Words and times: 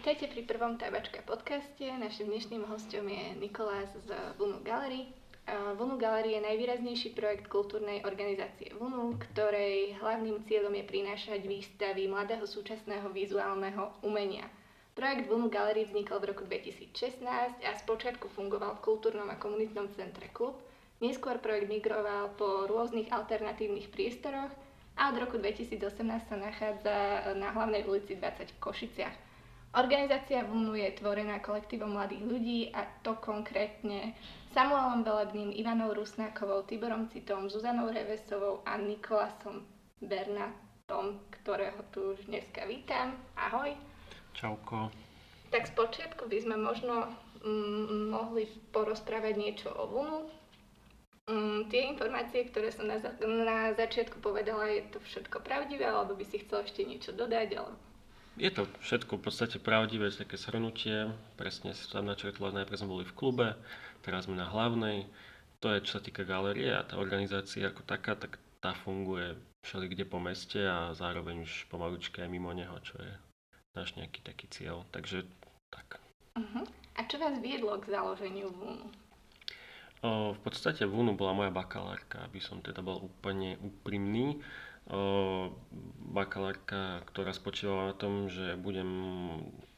Vítajte 0.00 0.32
pri 0.32 0.48
prvom 0.48 0.80
Tabačka 0.80 1.20
podcaste. 1.28 1.84
Našim 1.84 2.32
dnešným 2.32 2.64
hostom 2.72 3.04
je 3.04 3.36
Nikolás 3.36 3.92
z 4.00 4.08
Vunu 4.40 4.56
Gallery. 4.64 5.12
Vunu 5.76 6.00
Gallery 6.00 6.40
je 6.40 6.46
najvýraznejší 6.48 7.12
projekt 7.12 7.52
kultúrnej 7.52 8.00
organizácie 8.08 8.72
Vunu, 8.80 9.20
ktorej 9.20 10.00
hlavným 10.00 10.40
cieľom 10.48 10.72
je 10.72 10.88
prinášať 10.88 11.44
výstavy 11.44 12.08
mladého 12.08 12.48
súčasného 12.48 13.12
vizuálneho 13.12 13.92
umenia. 14.00 14.48
Projekt 14.96 15.28
Vunu 15.28 15.52
Gallery 15.52 15.84
vznikol 15.84 16.24
v 16.24 16.32
roku 16.32 16.48
2016 16.48 17.60
a 17.60 17.70
spočiatku 17.76 18.32
fungoval 18.32 18.80
v 18.80 18.84
kultúrnom 18.88 19.28
a 19.28 19.36
komunitnom 19.36 19.92
centre 19.92 20.32
Klub. 20.32 20.56
Neskôr 21.04 21.36
projekt 21.44 21.68
migroval 21.68 22.32
po 22.40 22.64
rôznych 22.64 23.12
alternatívnych 23.12 23.92
priestoroch 23.92 24.48
a 24.96 25.12
od 25.12 25.20
roku 25.20 25.36
2018 25.36 26.00
sa 26.24 26.36
nachádza 26.40 26.96
na 27.36 27.52
hlavnej 27.52 27.84
ulici 27.84 28.16
20 28.16 28.48
v 28.48 28.60
Košiciach. 28.64 29.28
Organizácia 29.70 30.42
VUNU 30.42 30.74
je 30.74 30.90
tvorená 30.98 31.38
kolektívom 31.38 31.94
mladých 31.94 32.26
ľudí 32.26 32.60
a 32.74 32.82
to 33.06 33.14
konkrétne 33.22 34.18
Samuelom 34.50 35.06
Velebným, 35.06 35.54
Ivanou 35.54 35.94
Rusnákovou, 35.94 36.66
Tiborom 36.66 37.06
Citom, 37.06 37.46
Zuzanou 37.46 37.86
Revesovou 37.86 38.66
a 38.66 38.74
Nikolasom 38.82 39.62
Bernatom, 40.02 41.22
ktorého 41.38 41.86
tu 41.94 42.18
už 42.18 42.26
dneska 42.26 42.66
vítam. 42.66 43.14
Ahoj. 43.38 43.70
Čauko. 44.34 44.90
Tak 45.54 45.70
spočiatku 45.70 46.26
by 46.26 46.38
sme 46.42 46.58
možno 46.58 47.06
mm, 47.46 48.10
mohli 48.10 48.50
porozprávať 48.74 49.38
niečo 49.38 49.70
o 49.70 49.86
VUNu. 49.86 50.26
Mm, 51.30 51.70
tie 51.70 51.86
informácie, 51.86 52.42
ktoré 52.50 52.74
som 52.74 52.90
na, 52.90 52.98
na 53.22 53.70
začiatku 53.78 54.18
povedala, 54.18 54.66
je 54.66 54.82
to 54.90 54.98
všetko 54.98 55.46
pravdivé, 55.46 55.86
alebo 55.86 56.18
by 56.18 56.26
si 56.26 56.42
chcel 56.42 56.66
ešte 56.66 56.82
niečo 56.82 57.14
dodať, 57.14 57.54
alebo 57.54 57.78
je 58.36 58.50
to 58.52 58.68
všetko 58.84 59.18
v 59.18 59.24
podstate 59.26 59.56
pravdivé, 59.58 60.12
také 60.12 60.38
shrnutie. 60.38 61.10
Presne 61.34 61.74
si 61.74 61.88
tam 61.90 62.06
načrtla, 62.06 62.54
najprv 62.54 62.78
sme 62.78 62.94
boli 63.00 63.04
v 63.08 63.16
klube, 63.16 63.48
teraz 64.06 64.30
sme 64.30 64.38
na 64.38 64.46
hlavnej. 64.46 65.08
To 65.60 65.72
je, 65.74 65.84
čo 65.84 65.98
sa 65.98 66.02
týka 66.04 66.24
galerie 66.24 66.72
a 66.72 66.86
tá 66.86 66.96
organizácia 66.96 67.68
ako 67.68 67.84
taká, 67.84 68.16
tak 68.16 68.40
tá 68.64 68.72
funguje 68.72 69.36
všeli 69.60 69.92
kde 69.92 70.04
po 70.08 70.16
meste 70.16 70.60
a 70.64 70.96
zároveň 70.96 71.44
už 71.44 71.68
pomalučke 71.68 72.24
aj 72.24 72.32
mimo 72.32 72.48
neho, 72.56 72.72
čo 72.80 72.96
je 72.96 73.12
náš 73.76 73.92
nejaký 73.96 74.24
taký 74.24 74.48
cieľ. 74.48 74.88
Takže 74.88 75.28
tak. 75.68 76.00
Uh-huh. 76.36 76.64
A 76.96 77.00
čo 77.04 77.20
vás 77.20 77.36
viedlo 77.44 77.76
k 77.76 77.92
založeniu 77.92 78.48
VUNu? 78.56 78.88
O, 80.00 80.32
v 80.32 80.40
podstate 80.40 80.88
VUNu 80.88 81.12
bola 81.12 81.36
moja 81.36 81.52
bakalárka, 81.52 82.24
aby 82.24 82.40
som 82.40 82.64
teda 82.64 82.80
bol 82.80 83.04
úplne 83.04 83.60
úprimný 83.60 84.40
bakalárka, 86.10 87.06
ktorá 87.06 87.30
spočívala 87.30 87.90
na 87.90 87.94
tom, 87.94 88.26
že 88.26 88.58
budem 88.58 88.90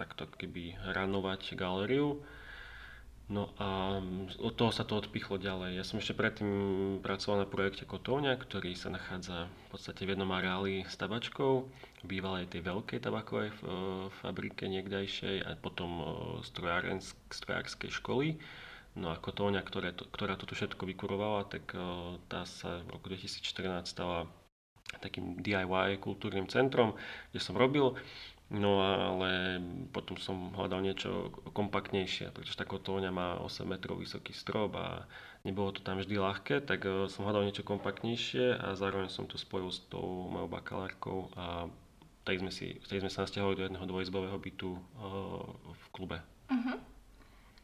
takto 0.00 0.24
keby 0.24 0.80
ranovať 0.96 1.52
galériu. 1.52 2.24
No 3.33 3.48
a 3.56 3.96
od 4.44 4.52
toho 4.60 4.68
sa 4.68 4.84
to 4.84 4.98
odpichlo 4.98 5.40
ďalej. 5.40 5.80
Ja 5.80 5.84
som 5.88 5.96
ešte 5.96 6.12
predtým 6.12 6.50
pracoval 7.00 7.44
na 7.44 7.48
projekte 7.48 7.88
Kotovňa, 7.88 8.36
ktorý 8.36 8.77
sa 8.77 8.92
nachádza 8.92 9.48
v 9.48 9.66
podstate 9.72 10.05
v 10.05 10.12
jednom 10.12 10.28
areáli 10.36 10.84
s 10.84 11.00
tabačkou, 11.00 11.64
bývalej 12.05 12.52
tej 12.52 12.60
veľkej 12.60 13.00
tabakovej 13.00 13.56
fabrike 14.20 14.68
niekdajšej 14.68 15.48
a 15.48 15.56
potom 15.56 16.05
strojárskej 16.44 17.88
školy. 17.88 18.36
No 19.00 19.08
a 19.08 19.16
Kotovňa, 19.16 19.64
ktoré 19.64 19.96
to, 19.96 20.05
ktorá 20.12 20.36
toto 20.36 20.52
všetko 20.52 20.84
vykurovala, 20.84 21.48
tak 21.48 21.72
tá 22.28 22.44
sa 22.44 22.84
v 22.84 23.00
roku 23.00 23.08
2014 23.08 23.88
stala 23.88 24.28
takým 25.00 25.40
DIY 25.40 25.98
kultúrnym 26.02 26.50
centrom, 26.50 26.98
kde 27.32 27.40
som 27.40 27.56
robil. 27.56 27.96
No 28.52 28.84
ale 28.84 29.56
potom 29.96 30.20
som 30.20 30.52
hľadal 30.52 30.84
niečo 30.84 31.32
kompaktnejšie, 31.56 32.36
pretože 32.36 32.60
tá 32.60 32.68
kotolňa 32.68 33.08
má 33.08 33.28
8 33.40 33.64
metrov 33.64 33.96
vysoký 33.96 34.36
strop 34.36 34.77
a 34.77 35.08
nebolo 35.40 35.72
to 35.72 35.80
tam 35.80 35.96
vždy 35.96 36.20
ľahké, 36.20 36.61
tak 36.68 36.84
e, 36.84 37.08
som 37.08 37.24
hľadal 37.24 37.48
niečo 37.48 37.64
kompaktnejšie 37.64 38.61
a 38.61 38.77
zároveň 38.77 39.08
som 39.08 39.24
to 39.24 39.40
spojil 39.40 39.72
s 39.72 39.80
tou 39.89 40.28
mojou 40.28 40.52
bakalárkou 40.52 41.33
a 41.33 41.64
tak 42.28 42.44
sme, 42.44 42.52
si, 42.52 42.77
tak 42.84 43.00
sme 43.00 43.08
sa 43.08 43.24
nasťahovali 43.24 43.56
do 43.56 43.64
jedného 43.67 43.86
dvojizbového 43.88 44.38
bytu 44.38 44.70
uh, 44.78 45.42
v 45.74 45.84
klube. 45.90 46.22
Uh-huh. 46.46 46.78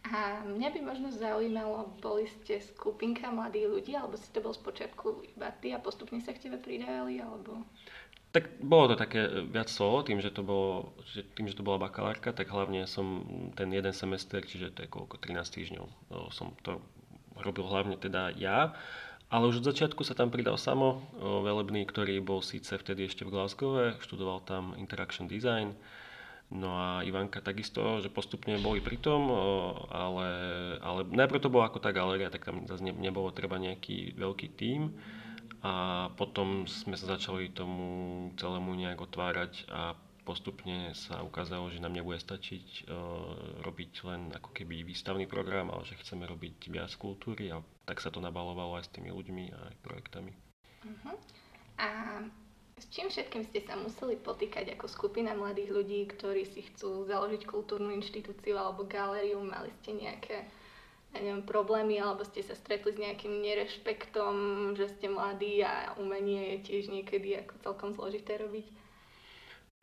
A 0.06 0.40
mňa 0.46 0.68
by 0.72 0.80
možno 0.80 1.08
zaujímalo, 1.10 1.90
boli 2.00 2.30
ste 2.30 2.62
skupinka 2.62 3.28
mladých 3.28 3.66
ľudí, 3.68 3.92
alebo 3.98 4.16
si 4.16 4.30
to 4.30 4.40
bol 4.40 4.54
spočiatku 4.54 5.26
iba 5.36 5.50
ty 5.58 5.74
a 5.74 5.82
postupne 5.82 6.22
sa 6.22 6.32
k 6.32 6.48
tebe 6.48 6.56
pridávali, 6.56 7.20
alebo... 7.20 7.66
Tak 8.28 8.60
bolo 8.60 8.92
to 8.92 8.96
také 9.00 9.24
viac 9.48 9.72
solo, 9.72 10.04
tým, 10.04 10.20
že 10.20 10.32
to, 10.32 10.44
bolo, 10.44 10.92
že, 11.12 11.24
tým, 11.32 11.48
že 11.48 11.56
to 11.56 11.64
bola 11.64 11.80
bakalárka, 11.80 12.32
tak 12.32 12.48
hlavne 12.52 12.84
som 12.84 13.24
ten 13.56 13.68
jeden 13.72 13.92
semester, 13.92 14.40
čiže 14.44 14.76
to 14.76 14.84
je 14.84 14.88
koľko, 14.88 15.16
13 15.20 15.44
týždňov, 15.44 15.86
no, 16.12 16.28
som 16.32 16.52
to 16.60 16.80
robil 17.40 17.66
hlavne 17.66 17.96
teda 17.96 18.32
ja. 18.36 18.76
Ale 19.28 19.44
už 19.52 19.60
od 19.60 19.68
začiatku 19.68 20.08
sa 20.08 20.16
tam 20.16 20.32
pridal 20.32 20.56
Samo 20.56 21.04
Velebný, 21.20 21.84
ktorý 21.84 22.16
bol 22.24 22.40
síce 22.40 22.80
vtedy 22.80 23.12
ešte 23.12 23.28
v 23.28 23.36
Glasgow, 23.36 23.92
študoval 24.00 24.40
tam 24.48 24.72
Interaction 24.80 25.28
Design, 25.28 25.76
No 26.48 26.80
a 26.80 27.04
Ivanka 27.04 27.44
takisto, 27.44 28.00
že 28.00 28.08
postupne 28.08 28.56
boli 28.56 28.80
pri 28.80 28.96
tom, 28.96 29.28
ale, 29.92 30.28
ale 30.80 31.00
najprv 31.04 31.44
to 31.44 31.52
bolo 31.52 31.68
ako 31.68 31.76
tá 31.76 31.92
galéria, 31.92 32.32
tak 32.32 32.48
tam 32.48 32.64
zase 32.64 32.80
nebolo 32.80 33.28
treba 33.36 33.60
nejaký 33.60 34.16
veľký 34.16 34.56
tím. 34.56 34.96
A 35.60 36.08
potom 36.16 36.64
sme 36.64 36.96
sa 36.96 37.18
začali 37.18 37.52
tomu 37.52 38.30
celému 38.40 38.72
nejak 38.78 38.96
otvárať 38.96 39.68
a 39.68 39.92
postupne 40.24 40.92
sa 40.92 41.20
ukázalo, 41.24 41.68
že 41.68 41.80
nám 41.80 41.96
nebude 41.96 42.20
stačiť 42.20 42.84
uh, 42.84 43.64
robiť 43.64 43.92
len 44.04 44.28
ako 44.32 44.52
keby 44.52 44.84
výstavný 44.84 45.24
program, 45.24 45.72
ale 45.72 45.88
že 45.88 45.96
chceme 46.00 46.28
robiť 46.28 46.68
viac 46.68 46.92
kultúry 47.00 47.48
a 47.48 47.64
tak 47.88 48.04
sa 48.04 48.12
to 48.12 48.20
nabalovalo 48.20 48.76
aj 48.76 48.88
s 48.88 48.92
tými 48.92 49.08
ľuďmi 49.08 49.44
a 49.52 49.58
aj 49.72 49.74
projektami. 49.80 50.32
Uh-huh. 50.84 51.16
A 51.80 51.88
s 52.78 52.86
čím 52.94 53.10
všetkým 53.10 53.42
ste 53.50 53.60
sa 53.66 53.74
museli 53.74 54.14
potýkať 54.14 54.78
ako 54.78 54.86
skupina 54.86 55.34
mladých 55.34 55.74
ľudí, 55.74 56.06
ktorí 56.14 56.46
si 56.46 56.62
chcú 56.70 57.04
založiť 57.04 57.42
kultúrnu 57.44 57.90
inštitúciu 57.98 58.54
alebo 58.54 58.86
galériu? 58.86 59.42
Mali 59.42 59.74
ste 59.82 59.98
nejaké 59.98 60.46
ja 61.16 61.24
neviem, 61.24 61.40
problémy 61.40 61.96
alebo 61.98 62.20
ste 62.20 62.44
sa 62.44 62.52
stretli 62.52 62.92
s 62.92 63.00
nejakým 63.00 63.40
nerešpektom, 63.40 64.34
že 64.76 64.92
ste 64.92 65.08
mladí 65.08 65.64
a 65.64 65.96
umenie 65.96 66.56
je 66.60 66.68
tiež 66.68 66.92
niekedy 66.92 67.32
ako 67.40 67.54
celkom 67.64 67.90
zložité 67.96 68.36
robiť? 68.36 68.87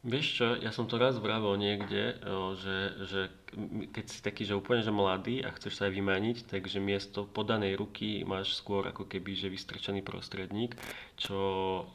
Vieš 0.06 0.26
čo, 0.38 0.48
ja 0.62 0.70
som 0.70 0.86
to 0.86 1.02
raz 1.02 1.18
vravil 1.18 1.58
niekde, 1.58 2.14
že, 2.62 2.78
že 3.10 3.22
keď 3.90 4.06
si 4.06 4.22
taký, 4.22 4.46
že 4.46 4.54
úplne 4.54 4.86
že 4.86 4.94
mladý 4.94 5.42
a 5.42 5.50
chceš 5.50 5.82
sa 5.82 5.90
aj 5.90 5.98
vymaniť, 5.98 6.38
takže 6.46 6.78
miesto 6.78 7.26
podanej 7.26 7.74
ruky 7.74 8.22
máš 8.22 8.54
skôr 8.54 8.86
ako 8.86 9.10
keby, 9.10 9.34
že 9.34 9.50
vystrčený 9.50 10.06
prostredník, 10.06 10.78
čo 11.18 11.42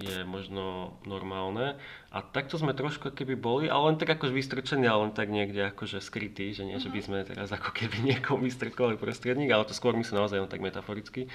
je 0.03 0.27
možno 0.27 0.99
normálne. 1.07 1.79
A 2.11 2.19
takto 2.19 2.59
sme 2.59 2.75
trošku 2.75 3.15
keby 3.15 3.39
boli, 3.39 3.71
ale 3.71 3.95
len 3.95 4.01
tak 4.03 4.19
akože 4.19 4.35
vystrčený, 4.35 4.91
ale 4.91 5.07
len 5.07 5.15
tak 5.15 5.31
niekde 5.31 5.71
akože 5.71 6.03
skrytý, 6.03 6.51
že 6.51 6.67
nie, 6.67 6.83
že 6.83 6.91
by 6.91 6.99
mhm. 6.99 7.07
sme 7.07 7.19
teraz 7.23 7.55
ako 7.55 7.71
keby 7.71 8.03
niekomu 8.11 8.43
vystrkovali 8.43 8.99
prostredník, 8.99 9.55
ale 9.55 9.71
to 9.71 9.77
skôr 9.77 9.95
myslím 9.95 10.19
naozaj 10.19 10.43
len 10.43 10.51
tak 10.51 10.59
metaforicky. 10.59 11.31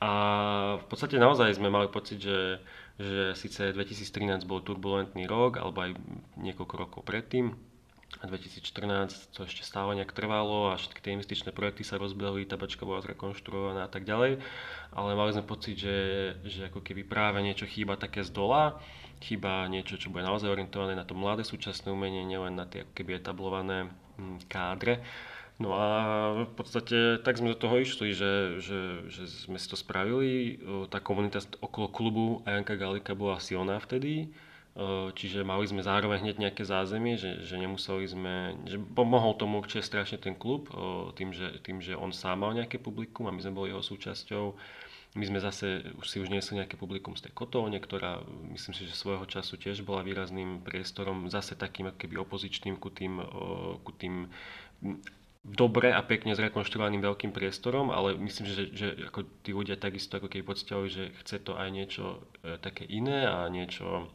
A 0.00 0.10
v 0.80 0.84
podstate 0.88 1.20
naozaj 1.20 1.52
sme 1.52 1.68
mali 1.68 1.92
pocit, 1.92 2.22
že 2.22 2.64
že 2.98 3.38
síce 3.38 3.70
2013 3.72 4.42
bol 4.44 4.58
turbulentný 4.60 5.30
rok, 5.30 5.62
alebo 5.62 5.86
aj 5.86 5.94
niekoľko 6.36 6.74
rokov 6.74 7.00
predtým, 7.06 7.54
a 8.18 8.24
2014 8.24 9.36
to 9.36 9.44
ešte 9.44 9.62
stále 9.62 9.92
nejak 9.92 10.16
trvalo 10.16 10.72
a 10.72 10.80
všetky 10.80 11.04
tie 11.04 11.12
investičné 11.12 11.52
projekty 11.52 11.84
sa 11.84 12.00
rozbehli, 12.00 12.48
tabačka 12.48 12.88
bola 12.88 13.04
zrekonštruovaná 13.04 13.84
a 13.84 13.90
tak 13.92 14.08
ďalej, 14.08 14.40
ale 14.96 15.10
mali 15.12 15.36
sme 15.36 15.44
pocit, 15.44 15.76
že, 15.76 15.96
že 16.48 16.72
ako 16.72 16.80
keby 16.80 17.04
práve 17.04 17.44
niečo 17.44 17.68
chýba 17.68 18.00
také 18.00 18.24
z 18.24 18.32
dola, 18.32 18.80
chýba 19.20 19.68
niečo, 19.68 20.00
čo 20.00 20.08
bude 20.08 20.24
naozaj 20.24 20.48
orientované 20.48 20.96
na 20.96 21.04
to 21.04 21.12
mladé 21.12 21.44
súčasné 21.44 21.92
umenie, 21.92 22.24
nielen 22.24 22.56
na 22.56 22.64
tie 22.64 22.88
ako 22.88 22.92
keby 22.96 23.20
etablované 23.20 23.92
hm, 24.16 24.48
kádre. 24.48 25.04
No 25.58 25.74
a 25.74 25.86
v 26.46 26.52
podstate 26.54 27.18
tak 27.26 27.34
sme 27.34 27.50
do 27.50 27.58
toho 27.58 27.82
išli, 27.82 28.14
že, 28.14 28.62
že, 28.62 29.10
že 29.10 29.26
sme 29.26 29.58
si 29.58 29.66
to 29.66 29.74
spravili. 29.74 30.62
Tá 30.86 31.02
komunita 31.02 31.42
okolo 31.58 31.90
klubu 31.90 32.26
Ajanka 32.46 32.78
Galika 32.78 33.18
bola 33.18 33.42
silná 33.42 33.82
vtedy, 33.82 34.30
čiže 35.18 35.42
mali 35.42 35.66
sme 35.66 35.82
zároveň 35.82 36.22
hneď 36.22 36.36
nejaké 36.38 36.62
zázemie, 36.62 37.18
že, 37.18 37.42
že 37.42 37.58
nemuseli 37.58 38.06
sme, 38.06 38.54
že 38.70 38.78
pomohol 38.78 39.34
tomu 39.34 39.58
určite 39.58 39.82
strašne 39.82 40.22
ten 40.22 40.38
klub, 40.38 40.70
tým 41.18 41.34
že, 41.34 41.58
tým, 41.66 41.82
že 41.82 41.98
on 41.98 42.14
sám 42.14 42.46
mal 42.46 42.54
nejaké 42.54 42.78
publikum 42.78 43.26
a 43.26 43.34
my 43.34 43.42
sme 43.42 43.58
boli 43.58 43.74
jeho 43.74 43.82
súčasťou. 43.82 44.54
My 45.18 45.24
sme 45.26 45.42
zase 45.42 45.82
už 45.98 46.06
si 46.06 46.22
už 46.22 46.30
niesli 46.30 46.62
nejaké 46.62 46.78
publikum 46.78 47.18
z 47.18 47.26
tej 47.26 47.32
kotovne, 47.34 47.82
ktorá 47.82 48.22
myslím 48.54 48.78
si, 48.78 48.86
že 48.86 48.94
svojho 48.94 49.26
času 49.26 49.58
tiež 49.58 49.82
bola 49.82 50.06
výrazným 50.06 50.62
priestorom, 50.62 51.26
zase 51.26 51.58
takým 51.58 51.90
keby 51.98 52.22
opozičným 52.22 52.78
ku 52.78 52.94
tým, 52.94 53.18
ku 53.82 53.90
tým 53.98 54.30
dobre 55.48 55.90
a 55.90 56.04
pekne 56.04 56.36
zrekonštruovaným 56.36 57.00
veľkým 57.00 57.32
priestorom, 57.32 57.88
ale 57.88 58.16
myslím, 58.20 58.44
že, 58.48 58.64
že 58.72 58.86
ako 59.08 59.24
tí 59.40 59.56
ľudia 59.56 59.80
takisto 59.80 60.20
ako 60.20 60.28
keby 60.28 60.44
pocitili, 60.44 60.86
že 60.92 61.04
chce 61.24 61.40
to 61.40 61.56
aj 61.56 61.68
niečo 61.72 62.20
e, 62.44 62.60
také 62.60 62.84
iné 62.84 63.24
a 63.24 63.48
niečo, 63.48 64.12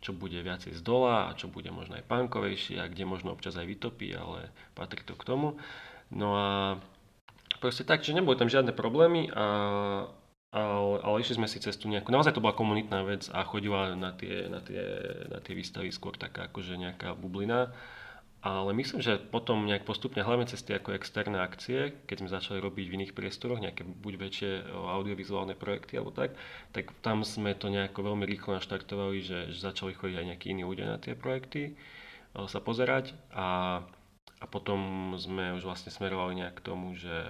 čo 0.00 0.16
bude 0.16 0.40
viacej 0.40 0.76
z 0.76 0.80
dola 0.84 1.28
a 1.28 1.36
čo 1.36 1.48
bude 1.48 1.68
možno 1.68 2.00
aj 2.00 2.08
pánkovejšie 2.08 2.80
a 2.80 2.88
kde 2.88 3.04
možno 3.04 3.32
občas 3.32 3.56
aj 3.56 3.68
vytopí, 3.68 4.12
ale 4.16 4.52
patrí 4.72 5.04
to 5.04 5.16
k 5.16 5.26
tomu. 5.28 5.56
No 6.08 6.36
a 6.36 6.48
proste 7.60 7.84
tak, 7.84 8.04
že 8.04 8.16
neboli 8.16 8.36
tam 8.36 8.52
žiadne 8.52 8.72
problémy 8.72 9.32
a 9.32 9.46
ale, 10.54 11.02
ale 11.02 11.16
išli 11.18 11.42
sme 11.42 11.50
si 11.50 11.58
cestu 11.58 11.90
nejakú, 11.90 12.14
naozaj 12.14 12.38
to 12.38 12.44
bola 12.44 12.54
komunitná 12.54 13.02
vec 13.02 13.26
a 13.34 13.42
chodila 13.42 13.98
na 13.98 14.14
tie, 14.14 14.46
na 14.46 14.62
tie, 14.62 14.86
na 15.26 15.42
tie 15.42 15.50
výstavy 15.50 15.90
skôr 15.90 16.14
taká 16.14 16.46
akože 16.46 16.78
nejaká 16.78 17.18
bublina. 17.18 17.74
Ale 18.44 18.76
myslím, 18.76 19.00
že 19.00 19.16
potom 19.16 19.64
nejak 19.64 19.88
postupne, 19.88 20.20
hlavne 20.20 20.44
cez 20.44 20.60
tie 20.60 20.76
ako 20.76 20.92
externé 20.92 21.40
akcie, 21.40 21.96
keď 22.04 22.16
sme 22.20 22.28
začali 22.28 22.58
robiť 22.60 22.86
v 22.92 22.96
iných 23.00 23.16
priestoroch, 23.16 23.56
nejaké 23.56 23.88
buď 23.88 24.12
väčšie 24.20 24.50
audiovizuálne 24.68 25.56
projekty 25.56 25.96
alebo 25.96 26.12
tak, 26.12 26.36
tak 26.76 26.92
tam 27.00 27.24
sme 27.24 27.56
to 27.56 27.72
nejako 27.72 28.04
veľmi 28.04 28.28
rýchlo 28.28 28.60
naštartovali, 28.60 29.24
že, 29.24 29.38
že 29.48 29.64
začali 29.64 29.96
chodiť 29.96 30.16
aj 30.20 30.26
nejakí 30.28 30.46
iní 30.52 30.60
ľudia 30.60 30.84
na 30.84 31.00
tie 31.00 31.16
projekty, 31.16 31.72
sa 32.36 32.60
pozerať. 32.60 33.16
A, 33.32 33.80
a 34.42 34.44
potom 34.44 35.14
sme 35.16 35.56
už 35.56 35.64
vlastne 35.64 35.88
smerovali 35.88 36.44
nejak 36.44 36.60
k 36.60 36.66
tomu, 36.68 36.92
že, 37.00 37.24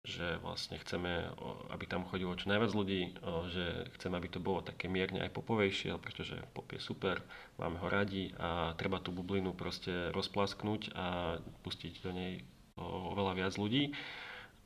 že 0.00 0.40
vlastne 0.40 0.80
chceme, 0.80 1.28
aby 1.68 1.84
tam 1.84 2.08
chodilo 2.08 2.32
čo 2.32 2.48
najviac 2.48 2.72
ľudí, 2.72 3.12
že 3.52 3.84
chceme, 4.00 4.16
aby 4.16 4.28
to 4.32 4.40
bolo 4.40 4.64
také 4.64 4.88
mierne 4.88 5.20
aj 5.20 5.36
popovejšie, 5.36 5.92
pretože 6.00 6.40
pop 6.56 6.64
je 6.72 6.80
super, 6.80 7.20
máme 7.60 7.76
ho 7.76 7.88
radi 7.92 8.32
a 8.40 8.72
treba 8.80 8.96
tú 8.96 9.12
bublinu 9.12 9.52
proste 9.52 10.08
rozplasknúť 10.16 10.96
a 10.96 11.36
pustiť 11.60 12.00
do 12.00 12.10
nej 12.16 12.32
oveľa 12.80 13.32
viac 13.36 13.54
ľudí. 13.60 13.92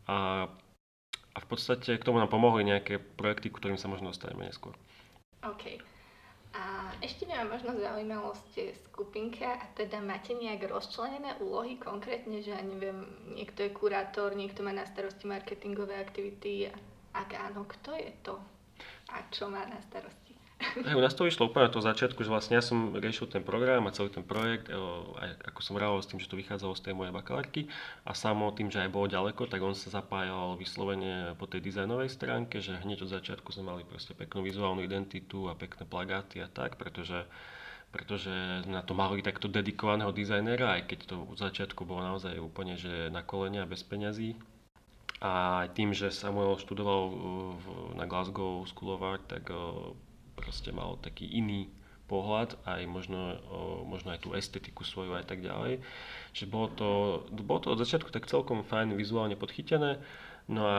A, 0.07 0.47
a 1.35 1.39
v 1.43 1.47
podstate 1.51 1.99
k 1.99 2.07
tomu 2.07 2.23
nám 2.23 2.31
pomohli 2.31 2.63
nejaké 2.63 3.03
projekty, 3.03 3.51
ktorým 3.51 3.81
sa 3.81 3.91
možno 3.91 4.15
dostaneme 4.15 4.47
neskôr. 4.47 4.79
OK. 5.43 5.94
A 6.55 6.95
ešte 7.03 7.27
by 7.27 7.35
ma 7.35 7.59
možno 7.59 7.75
zaujímalo, 7.75 8.31
ste 8.49 8.79
skupinka 8.87 9.59
a 9.59 9.65
teda 9.75 9.99
máte 9.99 10.39
nejak 10.39 10.71
rozčlenené 10.71 11.43
úlohy 11.43 11.75
konkrétne, 11.83 12.39
že 12.39 12.55
ja 12.55 12.63
neviem, 12.63 13.05
niekto 13.35 13.67
je 13.67 13.75
kurátor, 13.75 14.39
niekto 14.39 14.63
má 14.63 14.71
na 14.71 14.87
starosti 14.87 15.27
marketingové 15.27 15.99
aktivity. 15.99 16.71
Ak 17.11 17.35
áno, 17.35 17.67
kto 17.67 17.99
je 17.99 18.11
to? 18.23 18.39
A 19.11 19.27
čo 19.35 19.51
má 19.51 19.67
na 19.67 19.83
starosti? 19.83 20.24
Hej, 20.75 20.95
u 20.97 21.03
nás 21.03 21.15
to 21.15 21.29
vyšlo 21.29 21.53
úplne 21.53 21.71
to 21.71 21.79
začiatku, 21.79 22.21
že 22.25 22.33
vlastne 22.33 22.59
ja 22.59 22.65
som 22.65 22.97
riešil 22.97 23.31
ten 23.31 23.47
program 23.47 23.87
a 23.87 23.95
celý 23.95 24.11
ten 24.11 24.27
projekt, 24.27 24.69
aj 24.69 25.31
ako 25.47 25.61
som 25.63 25.79
rával 25.79 26.03
s 26.03 26.11
tým, 26.11 26.19
že 26.19 26.27
to 26.27 26.41
vychádzalo 26.41 26.75
z 26.75 26.91
tej 26.91 26.95
mojej 26.97 27.15
bakalárky 27.15 27.71
a 28.03 28.17
samo 28.17 28.51
tým, 28.51 28.73
že 28.73 28.83
aj 28.83 28.91
bolo 28.91 29.07
ďaleko, 29.07 29.47
tak 29.47 29.63
on 29.63 29.77
sa 29.77 29.93
zapájal 29.93 30.59
vyslovene 30.59 31.39
po 31.39 31.47
tej 31.47 31.63
dizajnovej 31.63 32.11
stránke, 32.11 32.59
že 32.59 32.81
hneď 32.83 33.07
od 33.07 33.15
začiatku 33.15 33.49
sme 33.55 33.71
mali 33.71 33.83
proste 33.87 34.17
peknú 34.17 34.43
vizuálnu 34.43 34.83
identitu 34.83 35.47
a 35.47 35.59
pekné 35.59 35.87
plagáty 35.87 36.43
a 36.43 36.49
tak, 36.51 36.81
pretože 36.81 37.23
pretože 37.95 38.67
na 38.67 38.83
to 38.83 38.91
mali 38.91 39.23
takto 39.23 39.47
dedikovaného 39.47 40.11
dizajnera, 40.11 40.83
aj 40.83 40.91
keď 40.91 41.15
to 41.15 41.17
od 41.31 41.39
začiatku 41.39 41.87
bolo 41.87 42.03
naozaj 42.03 42.43
úplne 42.43 42.75
že 42.75 43.07
na 43.15 43.23
kolenia 43.23 43.71
bez 43.71 43.87
peňazí. 43.87 44.35
A 45.23 45.65
tým, 45.73 45.95
že 45.95 46.11
Samuel 46.11 46.59
študoval 46.59 47.15
na 47.95 48.05
Glasgow 48.11 48.67
School 48.67 48.99
of 48.99 49.07
Art, 49.07 49.25
tak 49.31 49.47
proste 50.37 50.71
mal 50.75 50.99
taký 51.01 51.31
iný 51.31 51.71
pohľad, 52.05 52.61
aj 52.69 52.85
možno, 52.85 53.41
možno 53.89 54.13
aj 54.13 54.21
tú 54.21 54.37
estetiku 54.37 54.85
svoju 54.85 55.17
aj 55.17 55.25
tak 55.25 55.41
ďalej. 55.41 55.81
Že 56.37 56.45
bolo 56.53 56.69
to, 56.77 56.91
bolo 57.33 57.61
to 57.65 57.73
od 57.73 57.81
začiatku 57.81 58.13
tak 58.13 58.29
celkom 58.29 58.61
fajn 58.61 58.93
vizuálne 58.93 59.41
podchytené. 59.41 60.05
No 60.45 60.69
a 60.69 60.79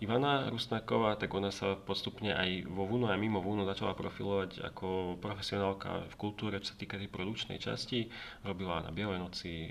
Ivana 0.00 0.48
Rusnáková, 0.48 1.20
tak 1.20 1.36
ona 1.36 1.52
sa 1.52 1.76
postupne 1.76 2.32
aj 2.32 2.64
vo 2.64 2.88
VUNO 2.88 3.12
aj 3.12 3.20
mimo 3.20 3.44
VUNO 3.44 3.68
začala 3.68 3.92
profilovať 3.92 4.64
ako 4.64 5.20
profesionálka 5.20 6.08
v 6.08 6.14
kultúre, 6.16 6.56
čo 6.64 6.72
sa 6.72 6.80
týka 6.80 6.96
tej 6.96 7.12
produkčnej 7.12 7.60
časti. 7.60 8.08
Robila 8.40 8.80
na 8.80 8.88
Bielej 8.88 9.20
noci, 9.20 9.68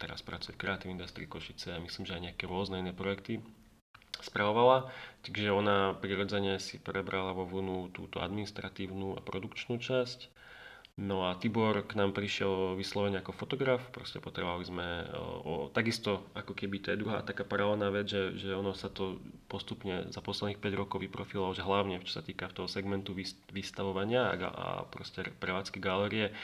teraz 0.00 0.24
pracuje 0.24 0.56
v 0.56 0.64
Creative 0.64 0.88
Industry 0.88 1.28
Košice 1.28 1.76
a 1.76 1.82
myslím, 1.84 2.08
že 2.08 2.16
aj 2.16 2.24
nejaké 2.32 2.48
rôzne 2.48 2.80
iné 2.80 2.96
projekty 2.96 3.44
spravovala, 4.24 4.88
takže 5.24 5.52
ona 5.52 5.96
prirodzene 5.98 6.60
si 6.60 6.80
prebrala 6.80 7.32
vo 7.32 7.44
VUNu 7.48 7.90
túto 7.92 8.20
administratívnu 8.20 9.16
a 9.16 9.20
produkčnú 9.20 9.80
časť. 9.80 10.40
No 11.00 11.24
a 11.24 11.32
Tibor 11.32 11.80
k 11.88 11.96
nám 11.96 12.12
prišiel 12.12 12.76
vyslovene 12.76 13.24
ako 13.24 13.32
fotograf, 13.32 13.88
proste 13.88 14.20
potrebovali 14.20 14.68
sme 14.68 14.86
o, 15.16 15.24
o, 15.24 15.52
takisto 15.72 16.28
ako 16.36 16.52
keby 16.52 16.76
to 16.84 16.92
je 16.92 17.00
druhá 17.00 17.24
taká 17.24 17.40
paralelná 17.40 17.88
vec, 17.88 18.12
že, 18.12 18.36
že 18.36 18.52
ono 18.52 18.76
sa 18.76 18.92
to 18.92 19.16
postupne 19.48 20.12
za 20.12 20.20
posledných 20.20 20.60
5 20.60 20.76
rokov 20.76 21.00
vyprofilovalo, 21.00 21.56
že 21.56 21.64
hlavne 21.64 22.04
čo 22.04 22.20
sa 22.20 22.22
týka 22.26 22.52
toho 22.52 22.68
segmentu 22.68 23.16
vystavovania 23.48 24.28
a, 24.28 24.34
a 24.44 24.68
proste 24.92 25.24
prevádzky 25.40 25.80
galérie, 25.80 26.36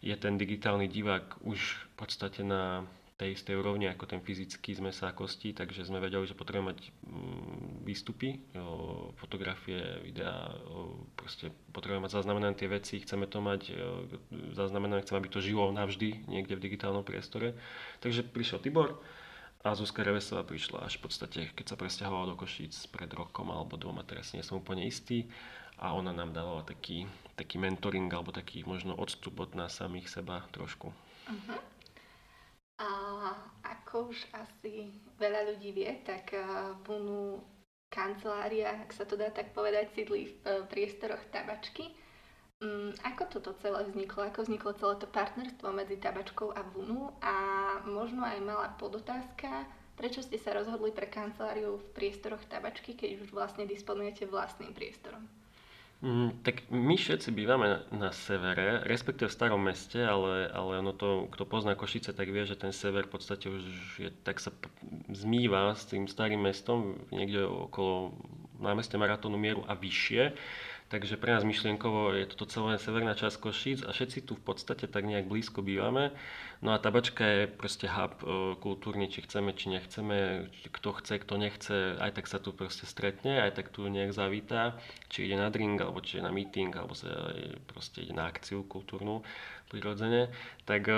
je 0.00 0.16
ten 0.16 0.40
digitálny 0.40 0.88
divák 0.88 1.44
už 1.44 1.58
v 1.76 1.94
podstate 2.00 2.40
na 2.40 2.88
tej 3.18 3.34
istej 3.34 3.58
úrovni 3.58 3.90
ako 3.90 4.06
ten 4.06 4.22
fyzický 4.22 4.78
sme 4.78 4.94
sa 4.94 5.10
kosti, 5.10 5.50
takže 5.50 5.82
sme 5.82 5.98
vedeli, 5.98 6.22
že 6.22 6.38
potrebujeme 6.38 6.70
mať 6.70 6.80
mm, 6.86 7.82
výstupy, 7.82 8.38
fotografie, 9.18 9.98
videá, 10.06 10.54
proste 11.18 11.50
potrebujeme 11.74 12.06
mať 12.06 12.14
zaznamenané 12.14 12.54
tie 12.54 12.70
veci, 12.70 13.02
chceme 13.02 13.26
to 13.26 13.42
mať 13.42 13.74
zaznamenané, 14.54 15.02
chceme, 15.02 15.18
aby 15.18 15.30
to 15.34 15.42
žilo 15.42 15.74
navždy 15.74 16.30
niekde 16.30 16.54
v 16.54 16.64
digitálnom 16.70 17.02
priestore. 17.02 17.58
Takže 17.98 18.22
prišiel 18.22 18.62
Tibor 18.62 19.02
a 19.66 19.74
Zuzka 19.74 20.06
Revesová 20.06 20.46
prišla 20.46 20.86
až 20.86 21.02
v 21.02 21.10
podstate, 21.10 21.40
keď 21.58 21.74
sa 21.74 21.76
presťahovala 21.76 22.30
do 22.30 22.38
Košíc 22.38 22.86
pred 22.86 23.10
rokom 23.10 23.50
alebo 23.50 23.74
dvoma, 23.74 24.06
teraz 24.06 24.30
nie 24.30 24.46
som 24.46 24.62
úplne 24.62 24.86
istý 24.86 25.26
a 25.82 25.90
ona 25.90 26.14
nám 26.14 26.30
dávala 26.30 26.62
taký, 26.62 27.10
taký 27.34 27.58
mentoring 27.58 28.06
alebo 28.14 28.30
taký 28.30 28.62
možno 28.62 28.94
odstup 28.94 29.42
od 29.42 29.58
nás 29.58 29.74
samých 29.74 30.06
seba 30.06 30.46
trošku. 30.54 30.94
Uh-huh. 30.94 31.58
Ako 33.88 34.12
už 34.12 34.20
asi 34.36 34.92
veľa 35.16 35.48
ľudí 35.48 35.72
vie, 35.72 35.88
tak 36.04 36.36
Bunu 36.84 37.40
kancelária, 37.88 38.84
ak 38.84 38.92
sa 38.92 39.08
to 39.08 39.16
dá 39.16 39.32
tak 39.32 39.56
povedať, 39.56 39.88
sídli 39.96 40.28
v 40.28 40.32
e, 40.44 40.60
priestoroch 40.68 41.24
tabačky. 41.32 41.88
Mm, 42.60 42.92
ako 43.00 43.22
toto 43.32 43.56
celé 43.64 43.88
vzniklo? 43.88 44.28
Ako 44.28 44.44
vzniklo 44.44 44.76
celé 44.76 45.00
to 45.00 45.08
partnerstvo 45.08 45.72
medzi 45.72 45.96
tabačkou 45.96 46.52
a 46.52 46.68
Vunu? 46.68 47.16
A 47.24 47.34
možno 47.88 48.28
aj 48.28 48.44
malá 48.44 48.68
podotázka, 48.76 49.64
prečo 49.96 50.20
ste 50.20 50.36
sa 50.36 50.52
rozhodli 50.52 50.92
pre 50.92 51.08
kanceláriu 51.08 51.80
v 51.80 51.88
priestoroch 51.96 52.44
tabačky, 52.44 52.92
keď 52.92 53.24
už 53.24 53.32
vlastne 53.32 53.64
disponujete 53.64 54.28
vlastným 54.28 54.76
priestorom? 54.76 55.24
Mm, 55.98 56.46
tak 56.46 56.62
my 56.70 56.94
všetci 56.94 57.34
bývame 57.34 57.66
na, 57.66 57.78
na 57.90 58.10
severe, 58.14 58.86
respektíve 58.86 59.26
v 59.26 59.34
starom 59.34 59.58
meste, 59.58 59.98
ale, 59.98 60.46
ale 60.46 60.78
ono 60.78 60.94
to, 60.94 61.26
kto 61.34 61.42
pozná 61.42 61.74
Košice, 61.74 62.14
tak 62.14 62.30
vie, 62.30 62.46
že 62.46 62.54
ten 62.54 62.70
sever 62.70 63.10
v 63.10 63.18
podstate 63.18 63.50
už 63.50 63.66
je, 63.98 64.10
tak 64.22 64.38
sa 64.38 64.54
zmýva 65.10 65.74
s 65.74 65.90
tým 65.90 66.06
starým 66.06 66.38
mestom 66.38 67.02
niekde 67.10 67.42
okolo 67.42 68.14
námestia 68.62 68.94
Maratónu 68.94 69.42
Mieru 69.42 69.66
a 69.66 69.74
vyššie. 69.74 70.38
Takže 70.88 71.20
pre 71.20 71.36
nás 71.36 71.44
myšlienkovo 71.44 72.16
je 72.16 72.24
toto 72.32 72.48
celé 72.48 72.80
severná 72.80 73.12
časť 73.12 73.36
Košíc 73.36 73.84
a 73.84 73.92
všetci 73.92 74.24
tu 74.24 74.40
v 74.40 74.40
podstate 74.40 74.88
tak 74.88 75.04
nejak 75.04 75.28
blízko 75.28 75.60
bývame. 75.60 76.16
No 76.64 76.72
a 76.72 76.80
tabačka 76.80 77.28
je 77.28 77.44
proste 77.44 77.84
hub 77.92 78.16
e, 78.24 78.56
kultúrny, 78.56 79.12
či 79.12 79.20
chceme, 79.20 79.52
či 79.52 79.68
nechceme, 79.68 80.48
kto 80.72 80.96
chce, 80.96 81.20
kto 81.20 81.34
nechce, 81.36 81.76
aj 82.00 82.16
tak 82.16 82.24
sa 82.24 82.40
tu 82.40 82.56
proste 82.56 82.88
stretne, 82.88 83.36
aj 83.36 83.60
tak 83.60 83.68
tu 83.68 83.84
nejak 83.84 84.16
zavítá, 84.16 84.80
či 85.12 85.28
ide 85.28 85.36
na 85.36 85.52
drink, 85.52 85.76
alebo 85.76 86.00
či 86.00 86.18
ide 86.18 86.24
na 86.24 86.32
meeting, 86.32 86.72
alebo 86.72 86.96
sa 86.96 87.36
proste 87.68 88.08
ide 88.08 88.16
na 88.16 88.24
akciu 88.24 88.64
kultúrnu 88.64 89.20
prirodzene, 89.68 90.32
tak 90.64 90.88
e, 90.88 90.96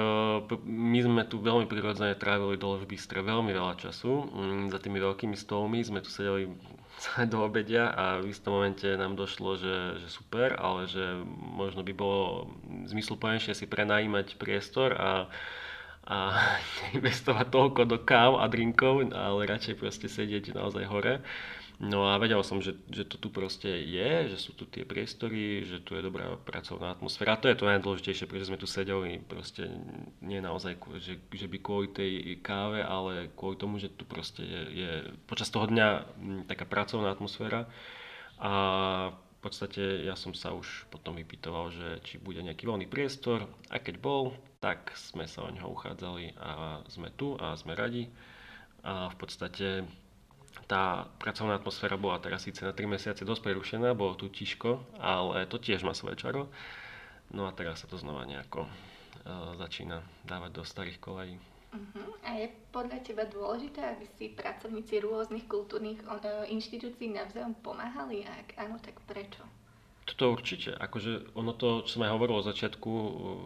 my 0.71 0.99
sme 1.03 1.23
tu 1.27 1.43
veľmi 1.43 1.67
prirodzene 1.67 2.15
trávili 2.15 2.55
dole 2.55 2.79
v 2.79 2.95
Bystre 2.95 3.27
veľmi 3.27 3.51
veľa 3.51 3.75
času. 3.75 4.31
Mm, 4.31 4.71
za 4.71 4.79
tými 4.79 5.03
veľkými 5.03 5.35
stolmi 5.35 5.83
sme 5.83 5.99
tu 5.99 6.15
sedeli 6.15 6.47
do 7.33 7.45
obedia 7.45 7.91
a 7.91 8.05
v 8.21 8.33
istom 8.33 8.61
momente 8.61 8.87
nám 8.97 9.17
došlo, 9.17 9.57
že, 9.57 10.01
že 10.01 10.09
super, 10.09 10.57
ale 10.59 10.87
že 10.87 11.21
možno 11.37 11.81
by 11.85 11.93
bolo 11.97 12.53
zmysluplnejšie 12.89 13.57
si 13.57 13.67
prenajímať 13.67 14.37
priestor 14.37 14.95
a, 14.97 15.29
a 16.07 16.17
investovať 16.99 17.47
toľko 17.49 17.83
do 17.89 17.99
káv 18.03 18.41
a 18.41 18.47
drinkov, 18.49 19.11
ale 19.13 19.49
radšej 19.49 19.75
proste 19.79 20.07
sedieť 20.09 20.53
naozaj 20.57 20.85
hore. 20.89 21.25
No 21.81 22.13
a 22.13 22.21
vedel 22.21 22.45
som, 22.45 22.61
že, 22.61 22.77
že 22.93 23.09
to 23.09 23.17
tu 23.17 23.33
proste 23.33 23.73
je, 23.73 24.29
že 24.29 24.37
sú 24.37 24.53
tu 24.53 24.69
tie 24.69 24.85
priestory, 24.85 25.65
že 25.65 25.81
tu 25.81 25.97
je 25.97 26.05
dobrá 26.05 26.37
pracovná 26.37 26.93
atmosféra. 26.93 27.33
A 27.33 27.41
to 27.41 27.49
je 27.49 27.57
to 27.57 27.65
najdôležitejšie, 27.65 28.29
pretože 28.29 28.53
sme 28.53 28.61
tu 28.61 28.69
sedeli 28.69 29.17
proste 29.17 29.65
nie 30.21 30.45
naozaj, 30.45 30.77
že, 31.01 31.17
že 31.25 31.47
by 31.49 31.57
kvôli 31.65 31.89
tej 31.89 32.37
káve, 32.45 32.85
ale 32.85 33.33
kvôli 33.33 33.57
tomu, 33.57 33.81
že 33.81 33.89
tu 33.89 34.05
proste 34.05 34.45
je, 34.45 34.63
je 34.77 34.91
počas 35.25 35.49
toho 35.49 35.65
dňa 35.73 35.89
taká 36.53 36.69
pracovná 36.69 37.17
atmosféra. 37.17 37.65
A 38.37 38.53
v 39.17 39.39
podstate 39.41 40.05
ja 40.05 40.21
som 40.21 40.37
sa 40.37 40.53
už 40.53 40.85
potom 40.93 41.17
vypytoval, 41.17 41.73
že 41.73 42.05
či 42.05 42.21
bude 42.21 42.45
nejaký 42.45 42.69
voľný 42.69 42.93
priestor 42.93 43.49
a 43.73 43.81
keď 43.81 43.97
bol, 44.05 44.37
tak 44.61 44.93
sme 45.01 45.25
sa 45.25 45.49
o 45.49 45.53
neho 45.53 45.73
uchádzali 45.73 46.37
a 46.37 46.85
sme 46.93 47.09
tu 47.17 47.41
a 47.41 47.57
sme 47.57 47.73
radi. 47.73 48.13
A 48.85 49.09
v 49.09 49.17
podstate 49.17 49.89
tá 50.71 51.11
pracovná 51.19 51.59
atmosféra 51.59 51.99
bola 51.99 52.23
teraz 52.23 52.47
síce 52.47 52.63
na 52.63 52.71
3 52.71 52.87
mesiace 52.87 53.27
dosť 53.27 53.43
prerušená, 53.51 53.91
bolo 53.99 54.15
tu 54.15 54.31
tiško, 54.31 55.03
ale 55.03 55.51
to 55.51 55.59
tiež 55.59 55.83
má 55.83 55.91
svoje 55.91 56.23
čaro. 56.23 56.47
No 57.35 57.51
a 57.51 57.51
teraz 57.51 57.83
sa 57.83 57.91
to 57.91 57.99
znova 57.99 58.23
nejako 58.23 58.71
uh, 58.71 59.59
začína 59.59 60.07
dávať 60.23 60.51
do 60.55 60.63
starých 60.63 61.03
kolejí. 61.03 61.35
Uh-huh. 61.75 62.15
A 62.23 62.39
je 62.39 62.51
podľa 62.71 63.03
teba 63.03 63.27
dôležité, 63.27 63.83
aby 63.83 64.07
si 64.15 64.31
pracovníci 64.31 65.03
rôznych 65.03 65.51
kultúrnych 65.51 66.03
uh, 66.07 66.47
inštitúcií 66.47 67.11
navzájom 67.11 67.59
pomáhali? 67.63 68.27
A 68.27 68.31
ak 68.47 68.49
áno, 68.59 68.79
tak 68.79 68.99
prečo? 69.11 69.43
To 70.17 70.35
určite. 70.35 70.75
Akože 70.75 71.37
ono 71.39 71.55
to, 71.55 71.87
čo 71.87 71.99
som 71.99 72.09
aj 72.09 72.15
hovoril 72.17 72.41
od 72.41 72.49
začiatku, 72.49 72.91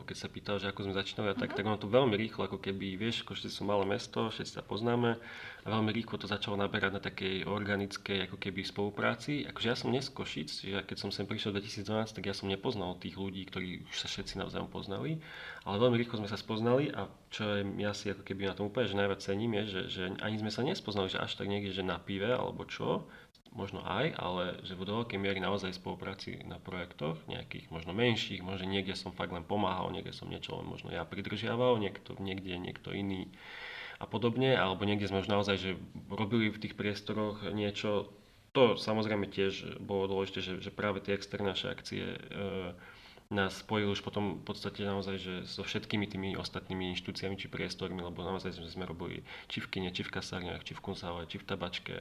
keď 0.08 0.16
sa 0.16 0.28
pýtal, 0.30 0.56
že 0.62 0.70
ako 0.70 0.88
sme 0.88 0.94
začínali, 0.94 1.34
uh-huh. 1.34 1.42
tak, 1.42 1.50
mhm. 1.52 1.56
tak 1.58 1.64
ono 1.66 1.78
to 1.80 1.88
veľmi 1.90 2.14
rýchlo, 2.16 2.46
ako 2.46 2.58
keby, 2.62 2.96
vieš, 2.96 3.26
Košice 3.26 3.50
sú 3.52 3.66
malé 3.66 3.84
mesto, 3.84 4.30
všetci 4.30 4.60
sa 4.60 4.62
poznáme 4.64 5.18
a 5.64 5.66
veľmi 5.72 5.96
rýchlo 5.96 6.20
to 6.20 6.28
začalo 6.28 6.60
naberať 6.60 6.92
na 6.92 7.00
takej 7.00 7.48
organickej, 7.48 8.28
ako 8.28 8.36
keby 8.36 8.60
spolupráci. 8.68 9.48
Akože 9.48 9.66
ja 9.72 9.76
som 9.76 9.88
dnes 9.88 10.12
Košic, 10.12 10.48
že 10.60 10.78
keď 10.84 10.96
som 11.00 11.08
sem 11.08 11.24
prišiel 11.24 11.56
v 11.56 11.64
2012, 11.64 12.16
tak 12.20 12.24
ja 12.28 12.36
som 12.36 12.52
nepoznal 12.52 13.00
tých 13.00 13.16
ľudí, 13.16 13.48
ktorí 13.48 13.88
už 13.88 13.96
sa 13.96 14.08
všetci 14.12 14.36
navzájom 14.36 14.68
poznali, 14.68 15.24
ale 15.64 15.80
veľmi 15.80 15.96
rýchlo 15.96 16.20
sme 16.20 16.28
sa 16.28 16.36
spoznali 16.36 16.92
a 16.92 17.08
čo 17.32 17.48
je, 17.48 17.60
ja 17.80 17.96
si 17.96 18.12
ako 18.12 18.22
keby 18.28 18.52
na 18.52 18.54
tom 18.54 18.68
úplne, 18.68 18.92
že 18.92 19.00
najviac 19.00 19.24
cením 19.24 19.56
je, 19.58 19.64
že, 19.64 19.82
že 19.88 20.02
ani 20.20 20.36
sme 20.36 20.52
sa 20.52 20.60
nespoznali, 20.60 21.08
že 21.08 21.18
až 21.18 21.32
tak 21.40 21.48
niekde, 21.48 21.72
že 21.72 21.80
na 21.80 21.96
pive 21.96 22.28
alebo 22.28 22.68
čo, 22.68 23.08
možno 23.54 23.80
aj, 23.86 24.18
ale 24.18 24.58
že 24.66 24.74
do 24.74 25.02
veľkej 25.02 25.18
miery 25.18 25.38
naozaj 25.38 25.78
spolupráci 25.78 26.42
na 26.42 26.58
projektoch, 26.58 27.22
nejakých 27.30 27.70
možno 27.70 27.94
menších, 27.94 28.42
možno 28.42 28.66
niekde 28.66 28.98
som 28.98 29.14
fakt 29.14 29.30
len 29.30 29.46
pomáhal, 29.46 29.94
niekde 29.94 30.10
som 30.10 30.26
niečo 30.26 30.58
len 30.58 30.66
možno 30.66 30.90
ja 30.90 31.06
pridržiaval, 31.06 31.78
niekto, 31.78 32.18
niekde 32.18 32.58
niekto 32.58 32.90
iný 32.90 33.30
a 34.02 34.10
podobne, 34.10 34.58
alebo 34.58 34.82
niekde 34.82 35.06
sme 35.06 35.22
už 35.22 35.30
naozaj, 35.30 35.56
že 35.56 35.70
robili 36.10 36.50
v 36.50 36.60
tých 36.60 36.74
priestoroch 36.74 37.46
niečo, 37.54 38.10
to 38.50 38.74
samozrejme 38.74 39.30
tiež 39.30 39.78
bolo 39.78 40.10
dôležité, 40.10 40.38
že, 40.42 40.52
že 40.58 40.70
práve 40.74 40.98
tie 40.98 41.14
externé 41.14 41.54
akcie 41.54 42.18
e, 42.18 42.18
nás 43.30 43.62
spojili 43.62 43.90
už 43.90 44.02
potom 44.02 44.42
v 44.42 44.44
podstate 44.46 44.82
naozaj, 44.82 45.16
že 45.18 45.34
so 45.46 45.62
všetkými 45.62 46.06
tými 46.06 46.28
ostatnými 46.38 46.90
inštitúciami 46.94 47.38
či 47.38 47.50
priestormi, 47.50 48.02
lebo 48.02 48.22
naozaj 48.22 48.54
sme, 48.54 48.66
sme 48.66 48.84
robili 48.86 49.26
či 49.46 49.62
v 49.62 49.70
kine, 49.78 49.90
či 49.94 50.02
v 50.02 50.14
kasárniach, 50.14 50.66
či 50.66 50.74
v 50.74 50.84
kunsále, 50.84 51.26
či 51.26 51.38
v 51.38 51.48
tabačke, 51.48 51.96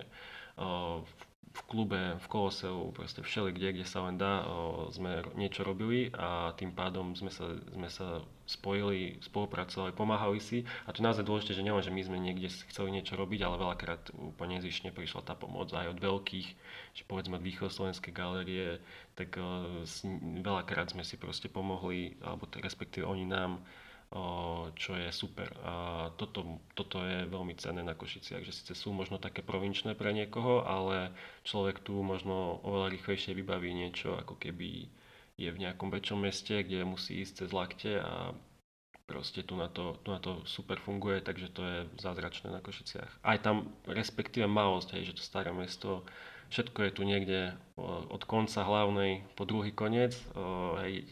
v 1.01 1.09
v 1.53 1.61
klube, 1.69 2.17
v 2.17 2.27
Koloseu, 2.33 2.89
proste 2.97 3.21
všeli 3.21 3.53
kde, 3.53 3.77
kde 3.77 3.85
sa 3.85 4.01
len 4.09 4.17
dá, 4.17 4.41
sme 4.89 5.21
niečo 5.37 5.61
robili 5.61 6.09
a 6.17 6.49
tým 6.57 6.73
pádom 6.73 7.13
sme 7.13 7.29
sa, 7.29 7.45
sme 7.69 7.89
sa 7.93 8.25
spojili, 8.49 9.21
spolupracovali, 9.21 9.93
pomáhali 9.93 10.41
si. 10.41 10.65
A 10.83 10.91
to 10.91 10.99
je 10.99 11.07
naozaj 11.07 11.21
dôležité, 11.21 11.53
že 11.53 11.61
nielen, 11.61 11.85
že 11.85 11.93
my 11.93 12.01
sme 12.01 12.17
niekde 12.17 12.49
chceli 12.49 12.89
niečo 12.97 13.13
robiť, 13.13 13.45
ale 13.45 13.61
veľakrát 13.61 14.11
úplne 14.17 14.57
nezišne 14.59 14.89
prišla 14.89 15.21
tá 15.29 15.37
pomoc 15.37 15.69
aj 15.69 15.93
od 15.93 15.99
veľkých, 16.01 16.47
že 16.97 17.03
povedzme 17.05 17.37
od 17.37 17.45
východoslovenskej 17.45 18.11
galérie, 18.11 18.81
tak 19.13 19.37
veľakrát 20.41 20.89
sme 20.89 21.05
si 21.05 21.21
proste 21.21 21.53
pomohli, 21.53 22.17
alebo 22.25 22.49
respektíve 22.49 23.05
oni 23.05 23.29
nám 23.29 23.61
čo 24.77 24.93
je 24.93 25.09
super. 25.09 25.49
A 25.65 25.73
toto, 26.13 26.61
toto 26.77 27.01
je 27.01 27.25
veľmi 27.25 27.57
cenné 27.57 27.81
na 27.81 27.97
Košiciach, 27.97 28.45
že 28.45 28.53
síce 28.53 28.77
sú 28.77 28.93
možno 28.93 29.17
také 29.17 29.41
provinčné 29.41 29.97
pre 29.97 30.13
niekoho, 30.13 30.61
ale 30.61 31.09
človek 31.41 31.81
tu 31.81 31.97
možno 32.05 32.61
oveľa 32.61 32.93
rýchlejšie 32.93 33.33
vybaví 33.33 33.73
niečo, 33.73 34.13
ako 34.13 34.37
keby 34.37 34.85
je 35.33 35.49
v 35.49 35.61
nejakom 35.65 35.89
väčšom 35.89 36.21
meste, 36.21 36.61
kde 36.61 36.85
musí 36.85 37.25
ísť 37.25 37.33
cez 37.41 37.49
lakte 37.49 37.97
a 37.97 38.37
proste 39.09 39.41
tu 39.41 39.57
na 39.57 39.65
to, 39.65 39.97
tu 40.05 40.13
na 40.13 40.21
to 40.21 40.45
super 40.45 40.77
funguje, 40.77 41.19
takže 41.25 41.49
to 41.49 41.61
je 41.65 41.79
zázračné 41.97 42.53
na 42.53 42.61
Košiciach. 42.61 43.25
Aj 43.25 43.41
tam 43.41 43.73
respektíve 43.89 44.45
malosť, 44.45 44.93
hej, 44.93 45.09
že 45.09 45.17
to 45.17 45.23
staré 45.25 45.49
mesto, 45.49 46.05
všetko 46.53 46.79
je 46.85 46.91
tu 46.93 47.01
niekde 47.01 47.57
od 48.13 48.21
konca 48.29 48.61
hlavnej 48.61 49.25
po 49.33 49.49
druhý 49.49 49.73
koniec, 49.73 50.13
hej, 50.85 51.09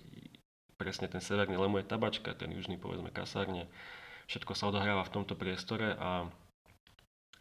presne 0.82 1.06
ten 1.06 1.22
severný 1.22 1.62
Lemo 1.62 1.78
je 1.78 1.86
tabačka, 1.86 2.34
ten 2.34 2.50
južný 2.50 2.82
povedzme 2.82 3.14
kasárne. 3.14 3.70
Všetko 4.26 4.58
sa 4.58 4.74
odohráva 4.74 5.06
v 5.06 5.14
tomto 5.14 5.38
priestore 5.38 5.94
a, 5.94 6.26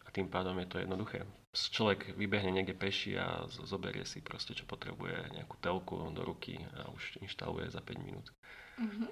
a 0.04 0.08
tým 0.12 0.28
pádom 0.28 0.60
je 0.60 0.68
to 0.68 0.76
jednoduché. 0.76 1.24
Človek 1.56 2.20
vybehne 2.20 2.52
niekde 2.52 2.76
peši 2.76 3.16
a 3.16 3.48
zoberie 3.48 4.04
si 4.04 4.20
proste, 4.20 4.52
čo 4.52 4.68
potrebuje, 4.68 5.32
nejakú 5.32 5.56
telku 5.64 5.96
do 6.12 6.20
ruky 6.20 6.60
a 6.76 6.92
už 6.92 7.24
inštaluje 7.24 7.72
za 7.72 7.80
5 7.80 8.06
minút. 8.06 8.28
Uh-huh. 8.76 9.08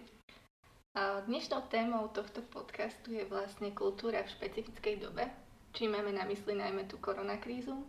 A 0.93 1.25
dnešnou 1.25 1.65
témou 1.73 2.13
tohto 2.13 2.45
podcastu 2.53 3.17
je 3.17 3.25
vlastne 3.25 3.73
kultúra 3.73 4.21
v 4.27 4.33
špecifickej 4.37 5.09
dobe, 5.09 5.25
či 5.73 5.89
máme 5.89 6.13
na 6.13 6.29
mysli 6.29 6.53
najmä 6.53 6.85
tú 6.85 7.01
koronakrízu, 7.01 7.81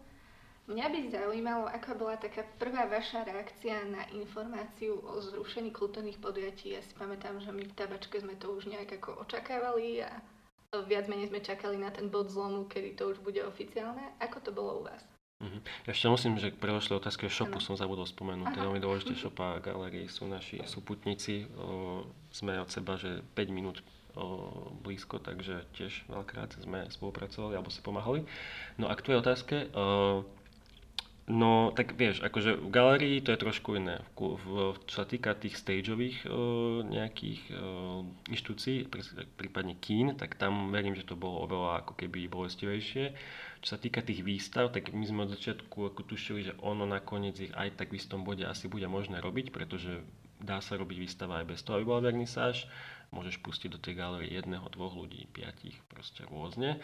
Mňa 0.70 0.86
by 0.86 1.00
zaujímalo, 1.10 1.66
aká 1.66 1.98
bola 1.98 2.14
taká 2.14 2.46
prvá 2.62 2.86
vaša 2.86 3.26
reakcia 3.26 3.90
na 3.90 4.06
informáciu 4.14 5.02
o 5.02 5.18
zrušení 5.18 5.74
kultúrnych 5.74 6.22
podujatí. 6.22 6.78
Ja 6.78 6.82
si 6.86 6.94
pamätám, 6.94 7.42
že 7.42 7.50
my 7.50 7.66
v 7.66 7.74
tabačke 7.74 8.22
sme 8.22 8.38
to 8.38 8.54
už 8.54 8.70
nejak 8.70 9.02
ako 9.02 9.26
očakávali 9.26 10.06
a 10.06 10.22
viac 10.86 11.10
menej 11.10 11.34
sme 11.34 11.42
čakali 11.42 11.82
na 11.82 11.90
ten 11.90 12.14
bod 12.14 12.30
zlomu, 12.30 12.70
kedy 12.70 12.94
to 12.94 13.10
už 13.10 13.18
bude 13.26 13.42
oficiálne. 13.42 14.14
Ako 14.22 14.46
to 14.46 14.54
bolo 14.54 14.72
u 14.78 14.84
vás? 14.86 15.02
Mm-hmm. 15.42 15.90
Ešte 15.90 16.06
musím, 16.06 16.38
že 16.38 16.54
k 16.54 16.62
predošlej 16.62 17.02
otázke 17.02 17.26
šopu 17.26 17.58
ano. 17.58 17.66
som 17.66 17.74
zabudol 17.74 18.06
spomenúť. 18.06 18.54
To 18.54 18.58
je 18.62 18.68
veľmi 18.70 18.84
dôležité, 18.86 19.18
šopa 19.18 19.58
a 19.58 19.64
galerii 19.66 20.06
sú 20.06 20.30
naši 20.30 20.62
súputníci. 20.70 21.50
O, 21.58 22.06
sme 22.30 22.62
od 22.62 22.70
seba, 22.70 22.94
že 22.94 23.26
5 23.34 23.50
minút 23.50 23.82
blízko, 24.84 25.22
takže 25.22 25.64
tiež 25.78 26.10
veľkrát 26.10 26.58
sme 26.60 26.90
spolupracovali 26.92 27.56
alebo 27.56 27.72
si 27.72 27.80
pomáhali. 27.80 28.26
No 28.76 28.90
a 28.90 28.94
k 28.98 29.06
tvojej 29.06 29.22
otázke, 29.22 29.56
No, 31.30 31.70
tak 31.78 31.94
vieš, 31.94 32.26
akože 32.26 32.58
v 32.58 32.70
galerii 32.74 33.22
to 33.22 33.30
je 33.30 33.38
trošku 33.38 33.78
iné. 33.78 34.02
V, 34.18 34.34
v, 34.42 34.82
čo 34.90 34.96
sa 34.98 35.06
týka 35.06 35.38
tých 35.38 35.62
stageových 35.62 36.26
uh, 36.26 36.82
nejakých 36.82 37.54
uh, 37.54 38.02
inštitúcií, 38.34 38.90
prípadne 39.38 39.78
kín, 39.78 40.18
tak 40.18 40.42
tam 40.42 40.74
verím, 40.74 40.98
že 40.98 41.06
to 41.06 41.14
bolo 41.14 41.46
oveľa 41.46 41.86
ako 41.86 41.94
keby 42.02 42.26
bolestivejšie. 42.26 43.14
Čo 43.62 43.68
sa 43.70 43.78
týka 43.78 44.02
tých 44.02 44.26
výstav, 44.26 44.74
tak 44.74 44.90
my 44.90 45.06
sme 45.06 45.30
od 45.30 45.38
začiatku 45.38 45.94
ako 45.94 46.02
tušili, 46.02 46.50
že 46.50 46.58
ono 46.66 46.90
nakoniec 46.90 47.38
ich 47.38 47.54
aj 47.54 47.78
tak 47.78 47.94
v 47.94 48.02
istom 48.02 48.26
bode 48.26 48.42
asi 48.42 48.66
bude 48.66 48.90
možné 48.90 49.22
robiť, 49.22 49.54
pretože 49.54 50.02
dá 50.42 50.66
sa 50.66 50.82
robiť 50.82 50.98
výstava 50.98 51.46
aj 51.46 51.54
bez 51.54 51.62
toho, 51.62 51.78
aby 51.78 51.86
bola 51.86 52.10
vernisáž. 52.10 52.66
Môžeš 53.14 53.38
pustiť 53.46 53.70
do 53.70 53.78
tej 53.78 54.02
galerie 54.02 54.34
jedného, 54.34 54.66
dvoch 54.74 54.98
ľudí, 54.98 55.30
piatich, 55.30 55.78
proste 55.94 56.26
rôzne 56.26 56.82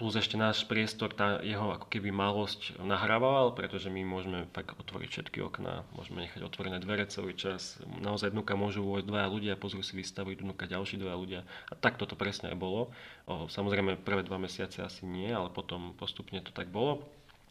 plus 0.00 0.16
ešte 0.16 0.40
náš 0.40 0.64
priestor, 0.64 1.12
tá 1.12 1.36
jeho 1.44 1.76
ako 1.76 1.92
keby 1.92 2.08
malosť 2.08 2.80
nahrával, 2.80 3.52
pretože 3.52 3.92
my 3.92 4.00
môžeme 4.00 4.48
tak 4.56 4.72
otvoriť 4.72 5.08
všetky 5.12 5.44
okná, 5.44 5.84
môžeme 5.92 6.24
nechať 6.24 6.40
otvorené 6.40 6.80
dvere 6.80 7.04
celý 7.12 7.36
čas. 7.36 7.76
Naozaj 8.00 8.32
dnuka 8.32 8.56
môžu 8.56 8.80
uvojť 8.80 9.04
dvaja 9.04 9.28
ľudia, 9.28 9.60
pozrú 9.60 9.84
si 9.84 9.92
výstavu, 10.00 10.32
dnuka 10.32 10.64
ďalší 10.64 10.96
dvaja 10.96 11.16
ľudia. 11.20 11.40
A 11.68 11.76
tak 11.76 12.00
toto 12.00 12.16
presne 12.16 12.50
aj 12.50 12.58
bolo. 12.58 12.88
Samozrejme 13.28 14.00
prvé 14.00 14.24
dva 14.24 14.40
mesiace 14.40 14.80
asi 14.80 15.04
nie, 15.04 15.28
ale 15.28 15.52
potom 15.52 15.92
postupne 15.92 16.40
to 16.40 16.48
tak 16.48 16.72
bolo. 16.72 17.04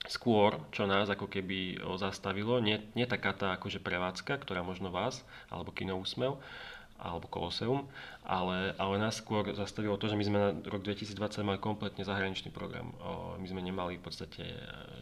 Skôr, 0.03 0.59
čo 0.75 0.83
nás 0.83 1.07
ako 1.07 1.31
keby 1.31 1.79
zastavilo, 1.95 2.59
nie, 2.59 2.83
nie 2.91 3.07
taká 3.07 3.31
tá 3.31 3.55
akože 3.55 3.79
prevádzka, 3.79 4.35
ktorá 4.35 4.59
možno 4.59 4.91
vás, 4.91 5.23
alebo 5.47 5.71
kino 5.71 5.95
úsmev, 5.95 6.43
alebo 7.03 7.27
Koloseum, 7.27 7.83
ale, 8.23 8.71
ale 8.79 8.95
nás 8.95 9.19
skôr 9.19 9.51
zastavilo 9.51 9.99
to, 9.99 10.07
že 10.07 10.15
my 10.15 10.23
sme 10.23 10.37
na 10.39 10.49
rok 10.63 10.87
2020 10.87 11.19
mali 11.43 11.59
kompletne 11.59 12.07
zahraničný 12.07 12.53
program. 12.55 12.95
My 13.41 13.47
sme 13.49 13.59
nemali 13.59 13.99
v 13.99 14.03
podstate 14.07 14.39
e, 14.39 14.57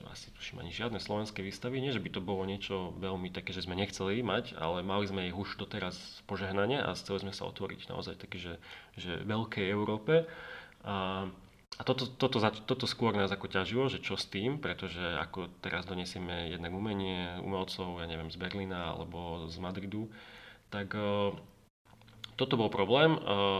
asi 0.10 0.34
tuším 0.34 0.66
ani 0.66 0.74
žiadne 0.74 0.98
slovenské 0.98 1.46
výstavy, 1.46 1.78
nie 1.78 1.94
že 1.94 2.02
by 2.02 2.10
to 2.10 2.22
bolo 2.26 2.42
niečo 2.50 2.98
veľmi 2.98 3.30
také, 3.30 3.54
že 3.54 3.70
sme 3.70 3.78
nechceli 3.78 4.26
mať, 4.26 4.58
ale 4.58 4.82
mali 4.82 5.06
sme 5.06 5.30
ich 5.30 5.38
už 5.38 5.62
doteraz 5.62 5.94
požehnanie 6.26 6.82
a 6.82 6.98
chceli 6.98 7.30
sme 7.30 7.34
sa 7.38 7.46
otvoriť 7.46 7.94
naozaj 7.94 8.18
také, 8.18 8.42
že, 8.42 8.54
že 8.98 9.22
veľkej 9.22 9.70
Európe. 9.70 10.26
A, 10.82 11.30
a 11.78 11.82
toto, 11.86 12.10
toto, 12.10 12.42
toto 12.42 12.86
skôr 12.90 13.14
nás 13.14 13.30
ako 13.30 13.46
ťažilo, 13.46 13.86
že 13.94 14.02
čo 14.02 14.18
s 14.18 14.26
tým, 14.26 14.58
pretože 14.58 15.02
ako 15.22 15.54
teraz 15.62 15.86
donesieme 15.86 16.50
jednak 16.50 16.74
umenie 16.74 17.38
umelcov, 17.46 18.02
ja 18.02 18.10
neviem, 18.10 18.34
z 18.34 18.42
Berlína 18.42 18.98
alebo 18.98 19.46
z 19.46 19.62
Madridu, 19.62 20.10
tak 20.74 20.98
toto 22.36 22.60
bol 22.60 22.72
problém, 22.72 23.18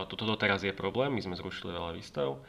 toto 0.08 0.24
doteraz 0.24 0.62
je 0.62 0.72
problém, 0.74 1.12
my 1.12 1.22
sme 1.22 1.38
zrušili 1.38 1.72
veľa 1.72 1.96
výstav. 1.96 2.40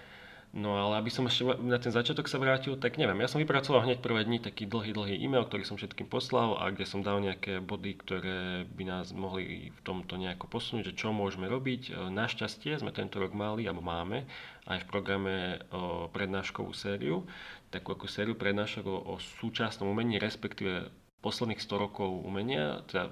No 0.53 0.77
ale 0.77 1.01
aby 1.01 1.09
som 1.09 1.25
ešte 1.25 1.49
na 1.65 1.81
ten 1.81 1.89
začiatok 1.89 2.29
sa 2.29 2.37
vrátil, 2.37 2.77
tak 2.77 3.01
neviem, 3.01 3.17
ja 3.17 3.25
som 3.25 3.41
vypracoval 3.41 3.89
hneď 3.89 4.05
prvé 4.05 4.21
dni 4.21 4.37
taký 4.37 4.69
dlhý, 4.69 4.93
dlhý 4.93 5.17
e-mail, 5.17 5.49
ktorý 5.49 5.65
som 5.65 5.81
všetkým 5.81 6.05
poslal 6.05 6.61
a 6.61 6.69
kde 6.69 6.85
som 6.85 7.01
dal 7.01 7.25
nejaké 7.25 7.57
body, 7.57 7.97
ktoré 7.97 8.69
by 8.69 8.83
nás 8.85 9.09
mohli 9.17 9.73
v 9.73 9.81
tomto 9.81 10.13
nejako 10.13 10.45
posunúť, 10.45 10.93
že 10.93 10.97
čo 11.01 11.09
môžeme 11.09 11.49
robiť. 11.49 11.97
Našťastie 12.13 12.77
sme 12.77 12.93
tento 12.93 13.17
rok 13.17 13.33
mali, 13.33 13.65
alebo 13.65 13.81
máme, 13.81 14.29
aj 14.69 14.85
v 14.85 14.89
programe 14.93 15.35
o 15.73 16.05
prednáškovú 16.13 16.69
sériu, 16.77 17.25
takú 17.73 17.97
ako 17.97 18.05
sériu 18.05 18.37
prednášok 18.37 18.85
o, 18.85 18.97
o 19.09 19.13
súčasnom 19.41 19.89
umení, 19.89 20.21
respektíve 20.21 20.93
posledných 21.25 21.65
100 21.65 21.81
rokov 21.81 22.13
umenia, 22.21 22.85
teda 22.93 23.09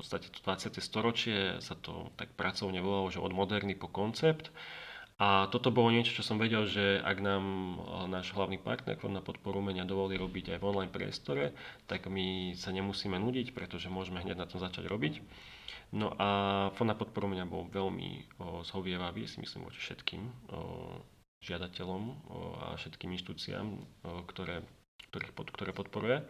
podstate 0.00 0.32
to 0.32 0.40
20. 0.42 0.80
storočie 0.80 1.60
sa 1.60 1.76
to 1.76 2.08
tak 2.16 2.32
pracovne 2.32 2.80
volalo, 2.80 3.12
že 3.12 3.20
od 3.20 3.36
moderny 3.36 3.76
po 3.76 3.92
koncept. 3.92 4.48
A 5.20 5.52
toto 5.52 5.68
bolo 5.68 5.92
niečo, 5.92 6.16
čo 6.16 6.24
som 6.24 6.40
vedel, 6.40 6.64
že 6.64 6.96
ak 7.04 7.20
nám 7.20 7.44
náš 8.08 8.32
hlavný 8.32 8.56
partner 8.56 8.96
Fond 8.96 9.12
na 9.12 9.20
podporu 9.20 9.60
umenia 9.60 9.84
dovolí 9.84 10.16
robiť 10.16 10.56
aj 10.56 10.58
v 10.64 10.68
online 10.72 10.88
priestore, 10.88 11.52
tak 11.84 12.08
my 12.08 12.56
sa 12.56 12.72
nemusíme 12.72 13.20
nudiť, 13.20 13.52
pretože 13.52 13.92
môžeme 13.92 14.24
hneď 14.24 14.40
na 14.40 14.48
tom 14.48 14.64
začať 14.64 14.88
robiť. 14.88 15.20
No 15.92 16.16
a 16.16 16.28
Fond 16.72 16.88
na 16.88 16.96
podporu 16.96 17.28
umenia 17.28 17.44
bol 17.44 17.68
veľmi 17.68 18.40
o, 18.40 18.64
zhovievavý, 18.64 19.28
si 19.28 19.44
myslím, 19.44 19.68
voči 19.68 19.84
všetkým 19.84 20.22
o, 20.24 20.30
žiadateľom 21.44 22.02
o, 22.08 22.14
a 22.56 22.66
všetkým 22.80 23.12
inštitúciám, 23.12 23.66
o, 23.68 23.78
ktoré, 24.24 24.64
ktorých 25.12 25.36
pod, 25.36 25.52
ktoré 25.52 25.76
podporuje. 25.76 26.24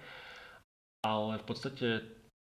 Ale 1.06 1.38
v 1.38 1.46
podstate 1.46 2.02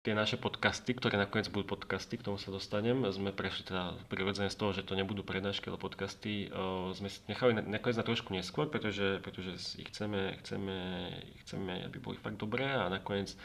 tie 0.00 0.16
naše 0.16 0.40
podcasty, 0.40 0.96
ktoré 0.96 1.20
nakoniec 1.20 1.52
budú 1.52 1.76
podcasty, 1.76 2.16
k 2.16 2.24
tomu 2.24 2.40
sa 2.40 2.48
dostanem, 2.48 3.04
sme 3.12 3.36
prešli 3.36 3.68
teda 3.68 4.00
prirodzene 4.08 4.48
z 4.48 4.56
toho, 4.56 4.72
že 4.72 4.88
to 4.88 4.96
nebudú 4.96 5.20
prednášky, 5.20 5.68
ale 5.68 5.76
podcasty, 5.76 6.48
uh, 6.48 6.88
sme 6.96 7.12
si 7.12 7.20
nechali 7.28 7.52
nakoniec 7.52 8.00
na 8.00 8.06
trošku 8.08 8.32
neskôr, 8.32 8.64
pretože, 8.72 9.20
pretože 9.20 9.60
ich 9.76 9.92
chceme, 9.92 10.40
chceme, 10.40 10.76
chceme, 11.44 11.84
aby 11.84 12.00
boli 12.00 12.16
fakt 12.16 12.40
dobré 12.40 12.64
a 12.64 12.88
nakoniec 12.88 13.36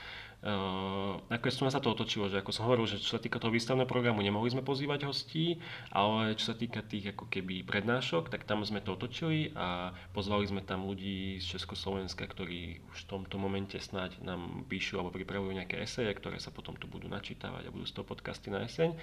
Uh, 0.46 1.18
nakoniec 1.34 1.58
sa 1.58 1.82
to 1.82 1.90
otočilo, 1.90 2.30
že 2.30 2.38
ako 2.38 2.54
som 2.54 2.70
hovoril, 2.70 2.86
že 2.86 3.02
čo 3.02 3.18
sa 3.18 3.22
týka 3.22 3.42
toho 3.42 3.50
výstavného 3.50 3.90
programu, 3.90 4.22
nemohli 4.22 4.54
sme 4.54 4.62
pozývať 4.62 5.10
hostí, 5.10 5.58
ale 5.90 6.38
čo 6.38 6.54
sa 6.54 6.56
týka 6.56 6.86
tých 6.86 7.18
ako 7.18 7.26
keby 7.34 7.66
prednášok, 7.66 8.30
tak 8.30 8.46
tam 8.46 8.62
sme 8.62 8.78
to 8.78 8.94
otočili 8.94 9.50
a 9.58 9.98
pozvali 10.14 10.46
sme 10.46 10.62
tam 10.62 10.86
ľudí 10.86 11.42
z 11.42 11.58
Československa, 11.58 12.30
ktorí 12.30 12.78
už 12.94 13.10
v 13.10 13.10
tomto 13.10 13.42
momente 13.42 13.82
snáď 13.82 14.22
nám 14.22 14.70
píšu 14.70 15.02
alebo 15.02 15.18
pripravujú 15.18 15.50
nejaké 15.50 15.82
eseje, 15.82 16.14
ktoré 16.14 16.38
sa 16.38 16.54
potom 16.54 16.78
tu 16.78 16.86
budú 16.86 17.10
načítavať 17.10 17.66
a 17.66 17.74
budú 17.74 17.90
z 17.90 17.98
toho 17.98 18.06
podcasty 18.06 18.54
na 18.54 18.70
jeseň. 18.70 18.94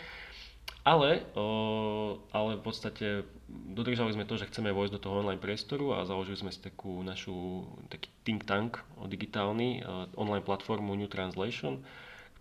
Ale, 0.83 1.23
o, 1.39 1.47
ale 2.35 2.59
v 2.59 2.63
podstate 2.67 3.23
dodržali 3.71 4.11
sme 4.11 4.27
to, 4.27 4.35
že 4.35 4.51
chceme 4.51 4.75
vojsť 4.75 4.99
do 4.99 5.03
toho 5.03 5.23
online 5.23 5.39
priestoru 5.39 5.95
a 5.95 6.03
založili 6.03 6.43
sme 6.43 6.51
si 6.51 6.59
takú 6.59 6.99
našu 7.07 7.63
taký 7.87 8.11
think 8.27 8.43
tank 8.43 8.83
digitálny, 9.07 9.87
online 10.19 10.43
platformu 10.43 10.99
New 10.99 11.07
Translation, 11.07 11.87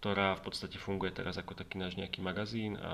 ktorá 0.01 0.33
v 0.41 0.49
podstate 0.49 0.81
funguje 0.81 1.13
teraz 1.13 1.37
ako 1.37 1.53
taký 1.53 1.77
náš 1.77 1.93
nejaký 2.01 2.25
magazín 2.25 2.73
a 2.81 2.93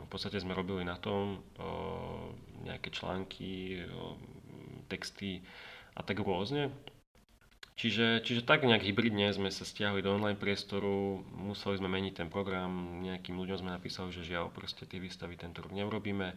v 0.00 0.08
podstate 0.08 0.40
sme 0.40 0.56
robili 0.56 0.80
na 0.88 0.96
tom 0.96 1.44
o, 1.60 2.32
nejaké 2.64 2.88
články, 2.88 3.84
o, 3.92 4.16
texty 4.88 5.44
a 5.92 6.00
tak 6.00 6.24
rôzne. 6.24 6.72
Čiže, 7.76 8.24
čiže 8.24 8.48
tak 8.48 8.64
nejak 8.64 8.88
hybridne 8.88 9.28
sme 9.36 9.52
sa 9.52 9.68
stiahli 9.68 10.00
do 10.00 10.16
online 10.16 10.40
priestoru, 10.40 11.20
museli 11.36 11.76
sme 11.76 11.92
meniť 11.92 12.24
ten 12.24 12.28
program, 12.32 13.04
nejakým 13.04 13.36
ľuďom 13.36 13.60
sme 13.60 13.76
napísali, 13.76 14.16
že 14.16 14.24
žiaľ, 14.24 14.48
proste 14.48 14.88
tie 14.88 14.96
výstavy 14.96 15.36
tento 15.36 15.60
rok 15.60 15.76
neurobíme. 15.76 16.32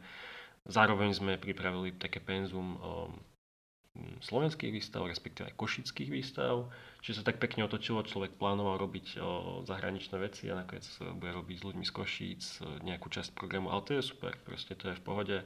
Zároveň 0.67 1.15
sme 1.15 1.39
pripravili 1.39 1.96
také 1.96 2.19
penzum 2.19 2.75
mm, 2.75 4.19
slovenských 4.19 4.67
výstav, 4.67 5.08
respektíve 5.08 5.48
aj 5.48 5.55
košických 5.55 6.12
výstav. 6.12 6.67
Čiže 7.00 7.24
sa 7.24 7.31
tak 7.31 7.39
pekne 7.39 7.63
otočilo, 7.63 8.03
človek 8.03 8.36
plánoval 8.36 8.75
robiť 8.75 9.08
o, 9.24 9.63
zahraničné 9.63 10.19
veci 10.19 10.51
a 10.51 10.60
nakoniec 10.60 10.84
bude 11.15 11.31
robiť 11.31 11.55
s 11.55 11.65
ľuďmi 11.72 11.86
z 11.88 11.96
Košíc 11.96 12.43
nejakú 12.84 13.08
časť 13.08 13.31
programu, 13.31 13.72
ale 13.72 13.88
to 13.88 13.96
je 13.96 14.03
super, 14.03 14.36
proste 14.43 14.75
to 14.75 14.91
je 14.91 15.00
v 15.00 15.05
pohode. 15.08 15.38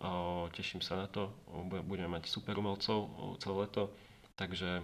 O, 0.00 0.48
teším 0.56 0.80
sa 0.80 0.96
na 0.96 1.12
to, 1.12 1.28
budeme 1.84 2.08
mať 2.16 2.32
super 2.32 2.56
umelcov 2.56 3.12
celé 3.36 3.68
leto, 3.68 3.92
takže 4.40 4.80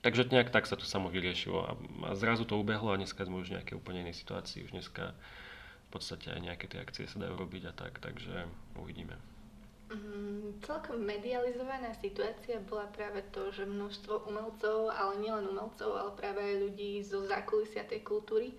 Takže 0.00 0.32
nejak 0.32 0.48
tak 0.48 0.64
sa 0.64 0.80
to 0.80 0.88
samo 0.88 1.12
vyriešilo 1.12 1.60
a, 1.60 1.72
a 2.08 2.16
zrazu 2.16 2.48
to 2.48 2.56
ubehlo 2.56 2.88
a 2.92 2.96
dneska 2.96 3.20
sme 3.28 3.44
už 3.44 3.52
v 3.52 3.54
nejakej 3.60 3.76
úplne 3.76 4.08
inej 4.08 4.16
situácii. 4.24 4.64
Už 4.64 4.72
dneska 4.72 5.12
v 5.12 5.88
podstate 5.92 6.32
aj 6.32 6.40
nejaké 6.40 6.72
tie 6.72 6.80
akcie 6.80 7.04
sa 7.04 7.20
dajú 7.20 7.36
robiť 7.36 7.68
a 7.68 7.72
tak, 7.76 8.00
takže 8.00 8.48
uvidíme. 8.80 9.20
Mm, 9.90 10.62
celkom 10.62 11.02
medializovaná 11.02 11.90
situácia 11.98 12.62
bola 12.64 12.86
práve 12.94 13.26
to, 13.34 13.50
že 13.50 13.66
množstvo 13.66 14.30
umelcov, 14.30 14.88
ale 14.94 15.18
nielen 15.18 15.50
umelcov, 15.50 15.90
ale 15.98 16.14
práve 16.14 16.40
aj 16.40 16.56
ľudí 16.62 17.02
zo 17.02 17.26
zákulisia 17.26 17.82
tej 17.84 18.00
kultúry 18.06 18.54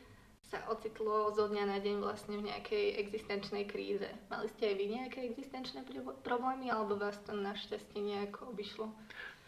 sa 0.51 0.59
ocitlo 0.67 1.31
zo 1.31 1.47
dňa 1.47 1.63
na 1.63 1.79
deň 1.79 2.03
vlastne 2.03 2.35
v 2.43 2.51
nejakej 2.51 2.99
existenčnej 2.99 3.63
kríze. 3.63 4.03
Mali 4.27 4.51
ste 4.51 4.67
aj 4.67 4.75
vy 4.75 4.85
nejaké 4.91 5.19
existenčné 5.31 5.87
problémy, 6.27 6.67
alebo 6.67 6.99
vás 6.99 7.15
to 7.23 7.31
našťastie 7.31 8.03
nejako 8.03 8.51
obišlo? 8.51 8.91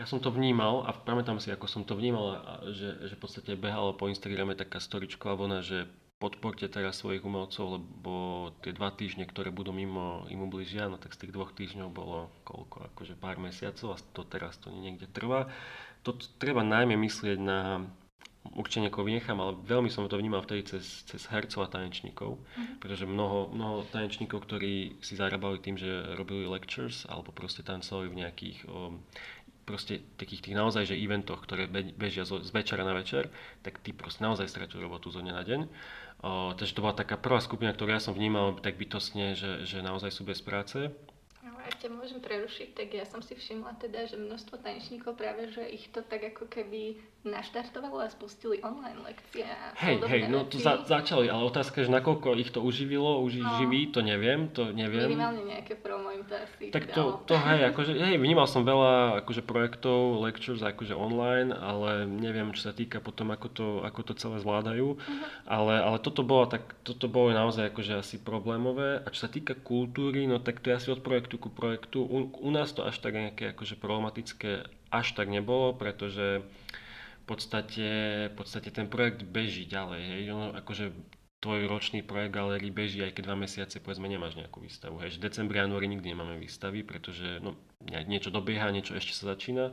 Ja 0.02 0.10
som 0.10 0.18
to 0.18 0.34
vnímal 0.34 0.90
a 0.90 0.92
pamätám 0.94 1.38
si, 1.38 1.54
ako 1.54 1.70
som 1.70 1.86
to 1.86 1.94
vnímal, 1.94 2.42
že, 2.74 2.98
že 3.06 3.14
v 3.14 3.22
podstate 3.22 3.54
behalo 3.54 3.94
po 3.94 4.10
Instagrame 4.10 4.58
taká 4.58 4.82
storičková 4.82 5.38
vlna, 5.38 5.62
že 5.62 5.86
podporte 6.18 6.66
teraz 6.72 7.04
svojich 7.04 7.22
umelcov, 7.22 7.78
lebo 7.78 8.14
tie 8.64 8.72
dva 8.72 8.96
týždne, 8.96 9.28
ktoré 9.28 9.52
budú 9.52 9.76
mimo 9.76 10.24
im 10.32 10.48
ubližia, 10.48 10.88
no 10.88 10.96
tak 10.96 11.14
z 11.14 11.28
tých 11.28 11.36
dvoch 11.36 11.52
týždňov 11.52 11.90
bolo 11.92 12.32
koľko, 12.48 12.90
akože 12.96 13.20
pár 13.20 13.38
mesiacov 13.38 13.94
a 13.94 13.98
to 14.16 14.24
teraz 14.24 14.56
to 14.58 14.72
niekde 14.72 15.12
trvá. 15.12 15.52
To 16.08 16.16
treba 16.40 16.64
najmä 16.64 16.96
myslieť 16.96 17.38
na 17.44 17.84
určite 18.52 18.84
niekoho 18.84 19.08
vynechám, 19.08 19.40
ale 19.40 19.56
veľmi 19.64 19.88
som 19.88 20.04
to 20.08 20.20
vnímal 20.20 20.44
vtedy 20.44 20.68
cez, 20.68 21.08
cez 21.08 21.24
hercov 21.32 21.64
a 21.64 21.72
tanečníkov, 21.72 22.36
mm-hmm. 22.36 22.80
pretože 22.84 23.08
mnoho, 23.08 23.52
mnoho 23.56 23.88
tanečníkov, 23.88 24.44
ktorí 24.44 25.00
si 25.00 25.16
zarábali 25.16 25.64
tým, 25.64 25.80
že 25.80 26.16
robili 26.20 26.44
lectures 26.44 27.08
alebo 27.08 27.32
proste 27.32 27.64
tancovali 27.64 28.12
v 28.12 28.20
nejakých 28.20 28.58
um, 28.68 29.00
proste 29.64 30.04
takých 30.20 30.50
tých 30.50 30.56
naozaj, 30.60 30.92
že 30.92 31.00
eventoch, 31.00 31.44
ktoré 31.44 31.68
bežia 31.72 32.28
z 32.28 32.52
večera 32.52 32.84
na 32.84 32.94
večer, 32.96 33.32
tak 33.64 33.80
tí 33.80 33.96
proste 33.96 34.24
naozaj 34.24 34.52
straťujú 34.52 34.84
robotu 34.84 35.10
zo 35.10 35.24
dňa 35.24 35.34
na 35.34 35.44
deň. 35.44 35.62
O, 36.24 36.56
takže 36.56 36.76
to 36.76 36.84
bola 36.84 36.96
taká 36.96 37.16
prvá 37.16 37.40
skupina, 37.40 37.72
ktorú 37.72 37.96
ja 37.96 38.04
som 38.04 38.16
vnímal 38.16 38.60
tak 38.60 38.76
bytostne, 38.80 39.36
že, 39.36 39.64
že 39.64 39.80
naozaj 39.80 40.12
sú 40.12 40.24
bez 40.28 40.40
práce 40.44 40.92
ak 41.64 41.80
ťa 41.80 41.90
môžem 41.96 42.20
prerušiť, 42.20 42.76
tak 42.76 42.92
ja 42.92 43.08
som 43.08 43.24
si 43.24 43.40
všimla 43.40 43.80
teda, 43.80 44.04
že 44.04 44.20
množstvo 44.20 44.60
tanečníkov 44.60 45.16
práve, 45.16 45.48
že 45.48 45.64
ich 45.64 45.88
to 45.96 46.04
tak 46.04 46.36
ako 46.36 46.52
keby 46.52 47.00
naštartovalo 47.24 48.04
a 48.04 48.12
spustili 48.12 48.60
online 48.60 49.00
lekcie 49.00 49.48
Hej, 49.80 50.04
hej, 50.12 50.22
no 50.28 50.44
to 50.44 50.60
za, 50.60 50.84
začali, 50.84 51.32
ale 51.32 51.48
otázka 51.48 51.80
je, 51.80 51.88
že 51.88 51.96
nakoľko 51.96 52.36
ich 52.36 52.52
to 52.52 52.60
uživilo, 52.60 53.24
už 53.24 53.40
no. 53.40 53.48
živí, 53.64 53.88
to 53.96 54.04
neviem, 54.04 54.52
to 54.52 54.76
neviem. 54.76 55.08
Minimálne 55.08 55.44
nejaké 55.48 55.80
promo 55.80 56.12
im 56.12 56.28
to 56.28 56.36
asi 56.36 56.68
Tak 56.68 56.92
to, 56.92 57.24
to 57.24 57.40
hej, 57.40 57.72
akože, 57.72 57.96
hej, 57.96 58.20
vnímal 58.20 58.44
som 58.44 58.68
veľa 58.68 59.24
akože 59.24 59.40
projektov, 59.48 60.20
lectures 60.20 60.60
akože 60.60 60.92
online, 60.92 61.56
ale 61.56 62.04
neviem, 62.12 62.52
čo 62.52 62.68
sa 62.68 62.74
týka 62.76 63.00
potom, 63.00 63.32
ako 63.32 63.48
to, 63.48 63.68
ako 63.88 64.00
to 64.04 64.14
celé 64.20 64.44
zvládajú, 64.44 65.00
uh-huh. 65.00 65.24
ale, 65.48 65.80
ale 65.80 65.98
toto 66.04 66.28
bolo 66.28 66.52
tak, 66.52 66.76
toto 66.84 67.08
bolo 67.08 67.32
naozaj 67.32 67.72
akože 67.72 68.04
asi 68.04 68.20
problémové 68.20 69.00
a 69.00 69.08
čo 69.16 69.26
sa 69.26 69.30
týka 69.32 69.56
kultúry, 69.56 70.28
no 70.28 70.44
tak 70.44 70.60
to 70.60 70.76
je 70.76 70.76
asi 70.76 70.92
od 70.92 71.00
projektu 71.00 71.40
ku 71.40 71.48
projektu. 71.48 72.04
U, 72.04 72.28
u 72.28 72.50
nás 72.52 72.76
to 72.76 72.84
až 72.84 73.00
tak 73.00 73.16
nejaké 73.16 73.56
akože 73.56 73.80
problematické 73.80 74.68
až 74.94 75.08
tak 75.18 75.32
nebolo, 75.32 75.74
pretože 75.74 76.46
v 77.24 77.26
podstate, 77.26 77.88
v 78.28 78.36
podstate 78.36 78.68
ten 78.68 78.92
projekt 78.92 79.24
beží 79.24 79.64
ďalej. 79.64 80.02
Hej. 80.04 80.22
Ono, 80.36 80.52
akože 80.60 80.92
tvoj 81.40 81.72
ročný 81.72 82.04
projekt 82.04 82.36
galerii 82.36 82.72
beží, 82.72 83.00
aj 83.00 83.16
keď 83.16 83.24
dva 83.32 83.38
mesiace 83.40 83.80
povedzme 83.80 84.12
nemáš 84.12 84.36
nejakú 84.36 84.60
výstavu. 84.60 85.00
Hej. 85.00 85.24
V 85.24 85.32
decembri, 85.32 85.64
januári 85.64 85.88
nikdy 85.88 86.12
nemáme 86.12 86.36
výstavy, 86.36 86.84
pretože 86.84 87.40
no, 87.40 87.56
niečo 87.88 88.28
dobieha, 88.28 88.68
niečo 88.76 89.00
ešte 89.00 89.16
sa 89.16 89.32
začína. 89.36 89.72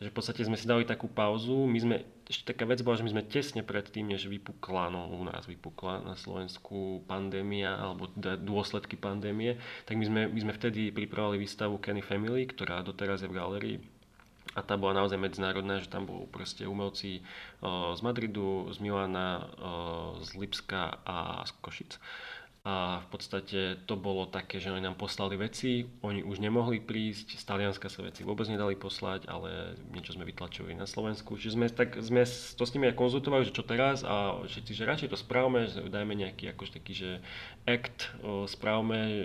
Takže 0.00 0.14
v 0.14 0.16
podstate 0.16 0.46
sme 0.46 0.56
si 0.56 0.64
dali 0.64 0.88
takú 0.88 1.12
pauzu. 1.12 1.68
My 1.68 1.76
sme, 1.76 1.96
ešte 2.24 2.56
taká 2.56 2.64
vec 2.64 2.80
bola, 2.80 2.96
že 2.96 3.04
my 3.04 3.12
sme 3.18 3.24
tesne 3.28 3.60
pred 3.66 3.84
tým, 3.84 4.08
než 4.08 4.30
vypukla, 4.30 4.88
no 4.94 5.12
u 5.12 5.26
nás 5.28 5.44
vypukla 5.44 6.08
na 6.08 6.14
Slovensku 6.16 7.04
pandémia, 7.04 7.76
alebo 7.76 8.08
dôsledky 8.16 8.96
pandémie, 8.96 9.58
tak 9.84 9.98
my 9.98 10.06
sme, 10.06 10.20
my 10.30 10.40
sme 10.40 10.52
vtedy 10.54 10.94
pripravili 10.94 11.42
výstavu 11.42 11.82
Kenny 11.82 12.00
Family, 12.00 12.46
ktorá 12.46 12.80
doteraz 12.80 13.26
je 13.26 13.28
v 13.28 13.36
galerii 13.36 13.78
a 14.58 14.66
tá 14.66 14.74
bola 14.74 14.98
naozaj 14.98 15.14
medzinárodná, 15.14 15.78
že 15.78 15.86
tam 15.86 16.02
boli 16.02 16.26
proste 16.26 16.66
umelci 16.66 17.22
z 17.94 18.00
Madridu, 18.02 18.66
z 18.74 18.82
Milana, 18.82 19.46
z 20.26 20.34
Lipska 20.34 20.98
a 21.06 21.46
z 21.46 21.50
Košic 21.62 21.92
a 22.68 23.00
v 23.00 23.08
podstate 23.08 23.80
to 23.88 23.96
bolo 23.96 24.28
také, 24.28 24.60
že 24.60 24.68
oni 24.68 24.84
nám 24.84 25.00
poslali 25.00 25.40
veci, 25.40 25.88
oni 26.04 26.20
už 26.20 26.36
nemohli 26.36 26.84
prísť, 26.84 27.40
z 27.40 27.44
Talianska 27.48 27.88
sa 27.88 28.04
veci 28.04 28.28
vôbec 28.28 28.44
nedali 28.44 28.76
poslať, 28.76 29.24
ale 29.24 29.80
niečo 29.88 30.12
sme 30.12 30.28
vytlačili 30.28 30.76
na 30.76 30.84
Slovensku. 30.84 31.40
Čiže 31.40 31.56
sme, 31.56 31.72
tak, 31.72 31.96
sme 31.96 32.28
to 32.28 32.64
s 32.68 32.72
nimi 32.76 32.92
aj 32.92 33.00
konzultovali, 33.00 33.48
že 33.48 33.56
čo 33.56 33.64
teraz 33.64 34.04
a 34.04 34.44
všetci, 34.44 34.76
že 34.76 34.84
radšej 34.84 35.08
to 35.08 35.16
správame, 35.16 35.64
že 35.64 35.80
dajme 35.88 36.12
nejaký 36.12 36.52
akož 36.52 36.76
taký, 36.76 36.92
že 36.92 37.10
act, 37.64 38.12
o, 38.20 38.44
správame, 38.44 39.00
e, 39.00 39.24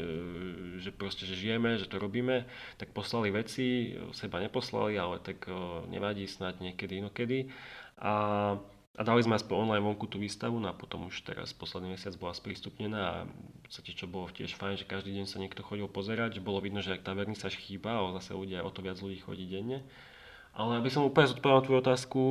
že 0.80 0.96
proste, 0.96 1.28
že 1.28 1.36
žijeme, 1.36 1.76
že 1.76 1.92
to 1.92 2.00
robíme, 2.00 2.48
tak 2.80 2.96
poslali 2.96 3.28
veci, 3.28 3.92
seba 4.16 4.40
neposlali, 4.40 4.96
ale 4.96 5.20
tak 5.20 5.52
nevadí, 5.92 6.32
snáď 6.32 6.72
niekedy 6.72 7.04
inokedy. 7.04 7.52
A 8.00 8.56
a 8.94 9.02
dali 9.02 9.26
sme 9.26 9.34
aspoň 9.34 9.56
online 9.58 9.86
vonku 9.90 10.06
tú 10.06 10.22
výstavu, 10.22 10.62
no 10.62 10.70
a 10.70 10.78
potom 10.78 11.10
už 11.10 11.26
teraz 11.26 11.50
posledný 11.50 11.98
mesiac 11.98 12.14
bola 12.22 12.30
sprístupnená 12.38 13.00
a 13.02 13.16
v 13.26 13.60
podstate 13.66 13.98
čo 13.98 14.06
bolo 14.06 14.30
tiež 14.30 14.54
fajn, 14.54 14.86
že 14.86 14.86
každý 14.86 15.18
deň 15.18 15.26
sa 15.26 15.42
niekto 15.42 15.66
chodil 15.66 15.90
pozerať, 15.90 16.38
že 16.38 16.46
bolo 16.46 16.62
vidno, 16.62 16.78
že 16.78 16.94
ak 16.94 17.02
tá 17.02 17.18
vernisáž 17.18 17.58
chýba, 17.58 17.98
ale 17.98 18.22
zase 18.22 18.38
ľudia 18.38 18.62
o 18.62 18.70
to 18.70 18.86
viac 18.86 19.02
ľudí 19.02 19.18
chodí 19.26 19.50
denne. 19.50 19.82
Ale 20.54 20.78
aby 20.78 20.86
som 20.94 21.10
úplne 21.10 21.34
zodpovedal 21.34 21.66
tvoju 21.66 21.80
otázku, 21.82 22.22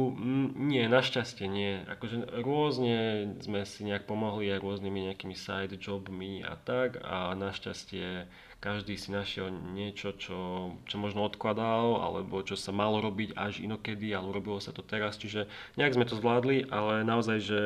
nie, 0.54 0.86
našťastie 0.86 1.50
nie. 1.50 1.82
Akože 1.90 2.22
rôzne 2.46 3.26
sme 3.42 3.66
si 3.66 3.82
nejak 3.82 4.06
pomohli 4.06 4.46
aj 4.46 4.62
rôznymi 4.62 5.10
nejakými 5.10 5.34
side 5.34 5.74
jobmi 5.74 6.46
a 6.46 6.54
tak 6.54 7.02
a 7.02 7.34
našťastie 7.34 8.30
každý 8.62 8.94
si 8.94 9.10
našiel 9.10 9.50
niečo, 9.50 10.14
čo, 10.14 10.70
čo 10.86 10.96
možno 11.02 11.26
odkladal, 11.26 11.98
alebo 11.98 12.46
čo 12.46 12.54
sa 12.54 12.70
malo 12.70 13.02
robiť 13.02 13.34
až 13.34 13.58
inokedy, 13.58 14.14
ale 14.14 14.30
urobilo 14.30 14.62
sa 14.62 14.70
to 14.70 14.86
teraz. 14.86 15.18
Čiže 15.18 15.50
nejak 15.74 15.98
sme 15.98 16.06
to 16.06 16.14
zvládli, 16.14 16.70
ale 16.70 17.02
naozaj, 17.02 17.42
že 17.42 17.60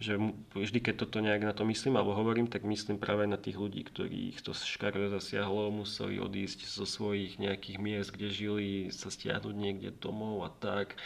že 0.00 0.16
vždy, 0.56 0.80
keď 0.80 0.94
toto 1.04 1.20
nejak 1.20 1.44
na 1.44 1.52
to 1.52 1.68
myslím 1.68 2.00
alebo 2.00 2.16
hovorím, 2.16 2.48
tak 2.48 2.64
myslím 2.64 2.96
práve 2.96 3.28
na 3.28 3.36
tých 3.36 3.60
ľudí, 3.60 3.84
ktorých 3.84 4.40
to 4.40 4.56
škaredo 4.56 5.12
zasiahlo, 5.12 5.68
museli 5.68 6.16
odísť 6.16 6.64
zo 6.64 6.88
svojich 6.88 7.36
nejakých 7.36 7.76
miest, 7.76 8.10
kde 8.16 8.32
žili, 8.32 8.68
sa 8.88 9.12
stiahnuť 9.12 9.52
niekde 9.52 9.92
domov 9.92 10.48
a 10.48 10.50
tak. 10.56 10.96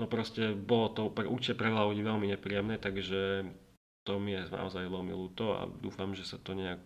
No 0.00 0.08
proste 0.08 0.56
bolo 0.56 0.88
to 0.88 1.02
pre, 1.12 1.28
určite 1.28 1.60
pre 1.60 1.68
ľudí 1.68 2.00
veľmi 2.00 2.32
nepríjemné, 2.32 2.80
takže 2.80 3.44
to 4.08 4.16
mi 4.16 4.32
je 4.32 4.48
naozaj 4.48 4.88
veľmi 4.88 5.12
ľúto 5.12 5.52
a 5.52 5.68
dúfam, 5.68 6.16
že 6.16 6.24
sa 6.24 6.40
to 6.40 6.56
nejak, 6.56 6.80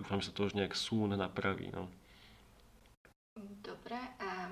dúfam, 0.00 0.24
že 0.24 0.32
sa 0.32 0.34
to 0.40 0.48
už 0.48 0.56
nejak 0.56 0.72
sún 0.72 1.12
napraví. 1.12 1.68
No. 1.76 1.92
Dobre, 3.60 4.00
a 4.16 4.48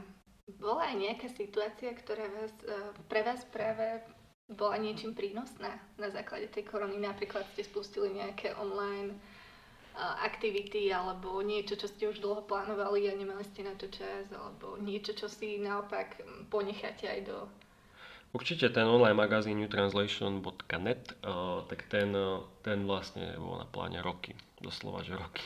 bola 0.61 0.93
aj 0.93 0.97
nejaká 1.01 1.29
situácia, 1.33 1.97
ktorá 1.97 2.29
vás, 2.29 2.53
e, 2.69 2.77
pre 3.09 3.25
vás 3.25 3.49
práve 3.49 4.05
bola 4.55 4.77
niečím 4.79 5.15
prínosná 5.15 5.79
na 5.95 6.09
základe 6.11 6.51
tej 6.51 6.67
korony? 6.67 6.99
Napríklad 6.99 7.47
ste 7.55 7.63
spustili 7.63 8.11
nejaké 8.15 8.55
online 8.59 9.15
aktivity 10.01 10.89
alebo 10.95 11.43
niečo, 11.43 11.77
čo 11.77 11.91
ste 11.91 12.09
už 12.09 12.23
dlho 12.23 12.47
plánovali 12.47 13.11
a 13.11 13.19
nemali 13.19 13.43
ste 13.45 13.67
na 13.67 13.75
to 13.77 13.91
čas 13.91 14.31
alebo 14.33 14.79
niečo, 14.81 15.13
čo 15.13 15.27
si 15.29 15.61
naopak 15.61 16.23
ponecháte 16.49 17.11
aj 17.11 17.21
do... 17.27 17.37
Určite 18.31 18.71
ten 18.71 18.87
online 18.87 19.19
magazín 19.19 19.59
newtranslation.net, 19.59 21.03
tak 21.67 21.81
ten, 21.91 22.15
ten 22.63 22.79
vlastne 22.87 23.35
bol 23.35 23.59
na 23.59 23.67
pláne 23.67 23.99
roky, 23.99 24.39
doslova, 24.63 25.03
že 25.03 25.19
roky. 25.19 25.43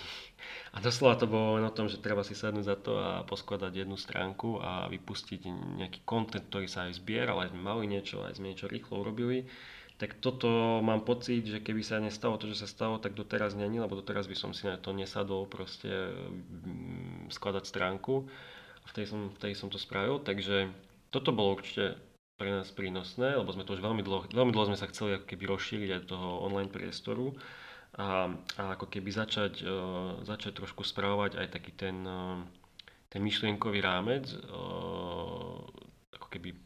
A 0.75 0.83
doslova 0.83 1.15
to 1.15 1.31
bolo 1.31 1.55
len 1.55 1.65
o 1.65 1.71
tom, 1.71 1.87
že 1.87 2.03
treba 2.03 2.27
si 2.27 2.35
sadnúť 2.35 2.67
za 2.67 2.75
to 2.75 2.99
a 2.99 3.23
poskladať 3.23 3.87
jednu 3.87 3.95
stránku 3.95 4.59
a 4.59 4.91
vypustiť 4.91 5.47
nejaký 5.79 6.03
kontent, 6.03 6.51
ktorý 6.51 6.67
sa 6.67 6.91
aj 6.91 6.99
zbieral, 6.99 7.39
aj 7.39 7.55
sme 7.55 7.63
mali 7.63 7.87
niečo, 7.87 8.27
aj 8.27 8.43
sme 8.43 8.51
niečo 8.51 8.67
rýchlo 8.67 9.07
urobili. 9.07 9.47
Tak 9.95 10.19
toto 10.19 10.83
mám 10.83 11.07
pocit, 11.07 11.47
že 11.47 11.63
keby 11.63 11.79
sa 11.87 12.03
nestalo 12.03 12.35
to, 12.35 12.51
že 12.51 12.67
sa 12.67 12.69
stalo, 12.69 12.99
tak 12.99 13.15
doteraz 13.15 13.55
není, 13.55 13.79
lebo 13.79 13.95
doteraz 13.95 14.27
by 14.27 14.35
som 14.35 14.51
si 14.51 14.67
na 14.67 14.75
to 14.75 14.91
nesadol 14.91 15.47
proste 15.47 16.11
mm, 16.11 17.31
skladať 17.31 17.65
stránku. 17.71 18.27
Vtedy 18.91 19.07
som, 19.07 19.31
vtedy 19.39 19.55
som 19.55 19.71
to 19.71 19.79
spravil, 19.79 20.19
takže 20.19 20.75
toto 21.15 21.31
bolo 21.31 21.55
určite 21.55 21.95
pre 22.35 22.51
nás 22.51 22.75
prínosné, 22.75 23.39
lebo 23.39 23.55
sme 23.55 23.63
to 23.63 23.79
už 23.79 23.83
veľmi 23.87 24.03
dlho, 24.03 24.27
veľmi 24.35 24.51
dlho 24.51 24.75
sme 24.75 24.81
sa 24.81 24.91
chceli 24.91 25.15
ako 25.15 25.31
keby 25.31 25.45
rozšíriť 25.55 25.89
aj 25.95 26.01
do 26.03 26.09
toho 26.19 26.29
online 26.43 26.67
priestoru 26.67 27.31
a, 27.95 28.27
a 28.59 28.63
ako 28.75 28.91
keby 28.91 29.11
začať, 29.15 29.63
uh, 29.63 30.19
začať 30.27 30.59
trošku 30.59 30.83
spravovať 30.83 31.39
aj 31.39 31.49
taký 31.55 31.73
ten, 31.79 32.03
uh, 32.03 32.43
ten 33.07 33.23
myšlienkový 33.23 33.79
rámec, 33.79 34.27
uh, 34.51 35.63
ako 36.19 36.29
keby 36.31 36.59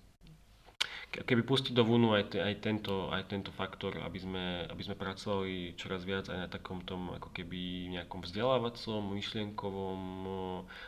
keby 1.08 1.42
pustiť 1.42 1.74
do 1.74 1.82
vúnu 1.82 2.14
aj, 2.14 2.36
te, 2.36 2.38
aj, 2.38 2.62
tento, 2.62 3.10
aj 3.10 3.26
tento 3.26 3.50
faktor, 3.50 3.96
aby 4.06 4.22
sme, 4.22 4.44
aby 4.70 4.82
sme 4.86 4.94
pracovali 4.94 5.74
čoraz 5.74 6.06
viac 6.06 6.30
aj 6.30 6.38
na 6.38 6.48
takom 6.52 6.78
tom 6.84 7.10
ako 7.10 7.34
keby 7.34 7.90
nejakom 7.96 8.22
vzdelávacom, 8.22 9.02
myšlienkovom 9.18 10.02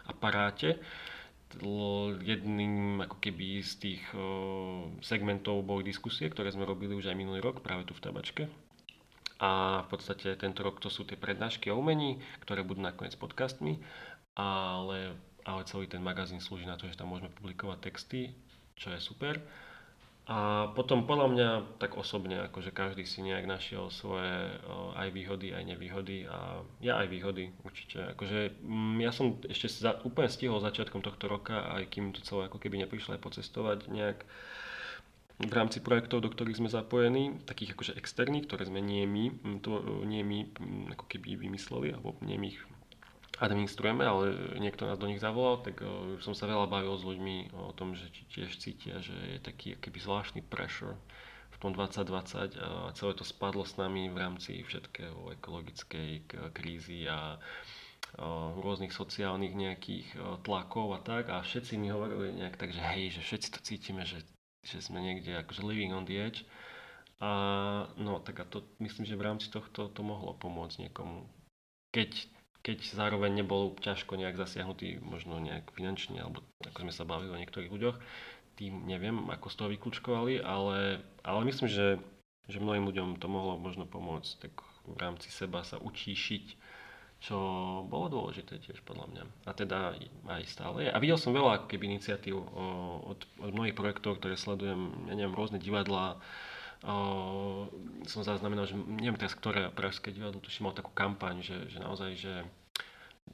aparáte. 0.07 0.79
Jedným 2.23 3.03
ako 3.03 3.17
keby 3.19 3.59
z 3.59 3.73
tých 3.81 4.03
segmentov 5.03 5.67
boli 5.67 5.83
diskusie, 5.83 6.31
ktoré 6.31 6.55
sme 6.55 6.69
robili 6.69 6.95
už 6.95 7.11
aj 7.11 7.19
minulý 7.19 7.43
rok 7.43 7.59
práve 7.59 7.83
tu 7.89 7.97
v 7.97 8.05
tabačke 8.05 8.70
a 9.41 9.83
v 9.83 9.89
podstate 9.89 10.37
tento 10.37 10.61
rok 10.61 10.85
to 10.85 10.93
sú 10.93 11.09
tie 11.09 11.17
prednášky 11.17 11.73
o 11.73 11.81
umení, 11.81 12.21
ktoré 12.45 12.61
budú 12.61 12.85
nakoniec 12.85 13.17
podcastmi, 13.17 13.81
ale, 14.37 15.17
ale 15.49 15.61
celý 15.65 15.89
ten 15.89 16.05
magazín 16.05 16.45
slúži 16.45 16.69
na 16.69 16.77
to, 16.77 16.85
že 16.85 17.01
tam 17.01 17.09
môžeme 17.09 17.33
publikovať 17.33 17.79
texty, 17.81 18.37
čo 18.77 18.93
je 18.93 19.01
super. 19.01 19.41
A 20.31 20.71
potom 20.79 21.11
podľa 21.11 21.27
mňa 21.33 21.49
tak 21.83 21.99
osobne, 21.99 22.39
akože 22.47 22.71
každý 22.71 23.03
si 23.03 23.19
nejak 23.19 23.51
našiel 23.51 23.91
svoje 23.91 24.55
aj 24.95 25.09
výhody, 25.11 25.51
aj 25.51 25.65
nevýhody 25.67 26.29
a 26.29 26.63
ja 26.79 27.03
aj 27.03 27.09
výhody 27.11 27.51
určite. 27.67 28.15
Akože 28.15 28.55
mm, 28.63 29.03
ja 29.03 29.11
som 29.11 29.41
ešte 29.49 29.67
za, 29.73 29.99
úplne 30.07 30.31
stihol 30.31 30.63
začiatkom 30.63 31.03
tohto 31.03 31.27
roka, 31.27 31.67
aj 31.75 31.89
kým 31.91 32.15
to 32.15 32.23
celé 32.23 32.47
ako 32.47 32.63
keby 32.63 32.79
neprišlo 32.79 33.19
aj 33.19 33.25
pocestovať 33.27 33.79
nejak 33.91 34.23
v 35.41 35.53
rámci 35.57 35.81
projektov, 35.81 36.21
do 36.21 36.29
ktorých 36.29 36.61
sme 36.61 36.69
zapojení, 36.69 37.41
takých 37.49 37.73
akože 37.73 37.97
externých, 37.97 38.45
ktoré 38.45 38.69
sme 38.69 38.85
nie 38.85 39.09
my, 39.09 39.25
to 39.65 40.05
nie 40.05 40.21
my 40.21 40.53
ako 40.93 41.05
keby 41.09 41.41
vymysleli, 41.41 41.97
alebo 41.97 42.21
nie 42.21 42.37
my 42.37 42.53
ich 42.53 42.61
administrujeme, 43.41 44.05
ale 44.05 44.37
niekto 44.61 44.85
nás 44.85 45.01
do 45.01 45.09
nich 45.09 45.17
zavolal, 45.17 45.65
tak 45.65 45.81
uh, 45.81 46.21
som 46.21 46.37
sa 46.37 46.45
veľa 46.45 46.69
bavil 46.69 46.93
s 46.93 47.09
ľuďmi 47.09 47.57
o 47.57 47.73
tom, 47.73 47.97
že 47.97 48.13
tiež 48.29 48.53
cítia, 48.61 49.01
že 49.01 49.17
je 49.17 49.39
taký 49.41 49.81
keby 49.81 49.97
zvláštny 49.97 50.45
pressure 50.45 51.01
v 51.49 51.57
tom 51.57 51.73
2020 51.73 52.61
a 52.61 52.93
celé 52.93 53.13
to 53.17 53.25
spadlo 53.25 53.65
s 53.65 53.81
nami 53.81 54.13
v 54.13 54.17
rámci 54.21 54.61
všetkého 54.61 55.33
ekologickej 55.41 56.29
krízy 56.53 57.09
a 57.09 57.41
rôznych 58.57 58.97
sociálnych 58.97 59.53
nejakých 59.53 60.41
tlakov 60.41 60.97
a 60.97 61.01
tak. 61.05 61.29
A 61.29 61.45
všetci 61.45 61.77
mi 61.77 61.93
hovorili 61.93 62.33
nejak 62.33 62.57
tak, 62.57 62.73
že 62.73 62.81
hej, 62.81 63.13
že 63.13 63.21
všetci 63.21 63.49
to 63.53 63.61
cítime, 63.61 64.09
že 64.09 64.25
že 64.65 64.85
sme 64.85 65.01
niekde 65.01 65.41
akože 65.41 65.65
living 65.65 65.93
on 65.97 66.05
the 66.05 66.21
edge. 66.21 66.45
A 67.21 67.31
no 68.01 68.21
tak 68.25 68.41
a 68.41 68.45
to 68.49 68.65
myslím, 68.81 69.05
že 69.05 69.19
v 69.19 69.27
rámci 69.29 69.53
tohto 69.53 69.93
to 69.93 70.01
mohlo 70.01 70.33
pomôcť 70.37 70.89
niekomu. 70.89 71.29
Keď, 71.93 72.11
keď 72.65 72.79
zároveň 72.97 73.45
nebol 73.45 73.77
ťažko 73.77 74.17
nejak 74.17 74.41
zasiahnutý 74.41 75.05
možno 75.05 75.37
nejak 75.37 75.69
finančne, 75.77 76.17
alebo 76.17 76.41
ako 76.65 76.89
sme 76.89 76.93
sa 76.97 77.05
bavili 77.05 77.33
o 77.33 77.41
niektorých 77.41 77.73
ľuďoch, 77.73 77.97
tým 78.57 78.89
neviem, 78.89 79.29
ako 79.29 79.47
z 79.53 79.57
toho 79.57 79.69
vyklúčkovali, 79.73 80.41
ale, 80.41 81.01
ale 81.25 81.41
myslím, 81.49 81.69
že, 81.69 82.01
že 82.49 82.61
mnohým 82.61 82.89
ľuďom 82.89 83.09
to 83.21 83.27
mohlo 83.29 83.61
možno 83.61 83.85
pomôcť 83.85 84.49
tak 84.49 84.53
v 84.89 84.97
rámci 84.97 85.29
seba 85.29 85.61
sa 85.61 85.77
učíšiť 85.77 86.60
čo 87.21 87.37
bolo 87.85 88.09
dôležité 88.09 88.57
tiež 88.65 88.81
podľa 88.89 89.07
mňa. 89.13 89.25
A 89.45 89.53
teda 89.53 89.93
aj 90.25 90.43
stále 90.49 90.89
je. 90.89 90.91
A 90.91 90.97
videl 90.97 91.21
som 91.21 91.37
veľa 91.37 91.69
keby 91.69 91.93
iniciatív 91.93 92.41
od, 93.05 93.21
od 93.45 93.51
mnohých 93.53 93.77
projektov, 93.77 94.17
ktoré 94.19 94.41
sledujem, 94.41 94.89
ja 95.05 95.15
neviem, 95.21 95.37
rôzne 95.37 95.61
divadlá. 95.61 96.17
O, 96.81 97.69
som 98.09 98.25
zaznamenal, 98.25 98.65
že 98.65 98.73
neviem 98.73 99.21
teraz, 99.21 99.37
ktoré 99.37 99.69
pražské 99.69 100.17
divadlo, 100.17 100.41
tuším, 100.41 100.73
mal 100.73 100.75
takú 100.77 100.97
kampaň, 100.97 101.45
že, 101.45 101.69
že 101.69 101.77
naozaj, 101.77 102.11
že 102.17 102.33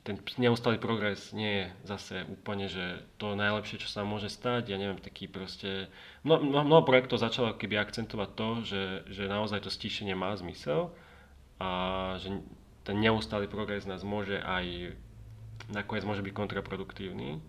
ten 0.03 0.19
neustály 0.35 0.83
progres 0.83 1.31
nie 1.31 1.63
je 1.63 1.67
zase 1.87 2.27
úplne, 2.27 2.67
že 2.67 3.07
to 3.23 3.39
najlepšie, 3.39 3.87
čo 3.87 3.87
sa 3.87 4.03
môže 4.03 4.27
stať. 4.27 4.75
Ja 4.75 4.83
neviem, 4.83 4.99
taký 4.99 5.31
proste... 5.31 5.87
Mnoho, 6.27 6.67
mnoho 6.67 6.83
projektov 6.83 7.23
začalo 7.23 7.55
keby 7.55 7.79
akcentovať 7.79 8.31
to, 8.35 8.49
že, 8.67 8.83
že 9.15 9.31
naozaj 9.31 9.63
to 9.63 9.71
stíšenie 9.71 10.19
má 10.19 10.35
zmysel 10.35 10.91
a 11.63 11.71
že 12.19 12.35
ten 12.87 13.03
neustály 13.03 13.51
progres 13.51 13.83
nás 13.83 14.07
môže 14.07 14.39
aj 14.39 14.95
nakoniec 15.75 16.07
môže 16.07 16.23
byť 16.23 16.31
kontraproduktívny, 16.31 17.43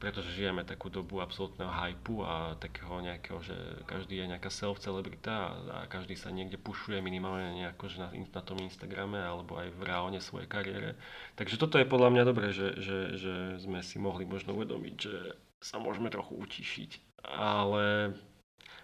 pretože 0.00 0.32
žijeme 0.32 0.64
takú 0.64 0.88
dobu 0.88 1.20
absolútneho 1.20 1.68
hypu 1.68 2.24
a 2.24 2.56
takého 2.56 3.00
nejakého, 3.04 3.40
že 3.44 3.56
každý 3.84 4.20
je 4.20 4.30
nejaká 4.32 4.48
self-celebrita 4.48 5.32
a, 5.32 5.88
každý 5.88 6.16
sa 6.16 6.32
niekde 6.32 6.56
pušuje 6.56 7.04
minimálne 7.04 7.56
nejako, 7.60 7.92
že 7.92 8.00
na, 8.00 8.08
na 8.12 8.42
tom 8.42 8.58
Instagrame 8.60 9.20
alebo 9.20 9.60
aj 9.60 9.68
v 9.76 9.80
reálne 9.84 10.20
svojej 10.20 10.48
kariére. 10.48 10.96
Takže 11.36 11.60
toto 11.60 11.76
je 11.76 11.88
podľa 11.88 12.10
mňa 12.16 12.24
dobré, 12.24 12.52
že, 12.52 12.76
že, 12.80 12.98
že 13.20 13.34
sme 13.60 13.84
si 13.84 14.00
mohli 14.00 14.24
možno 14.24 14.56
uvedomiť, 14.56 14.96
že 14.96 15.36
sa 15.60 15.80
môžeme 15.80 16.08
trochu 16.08 16.36
utišiť. 16.36 16.90
Ale 17.24 18.12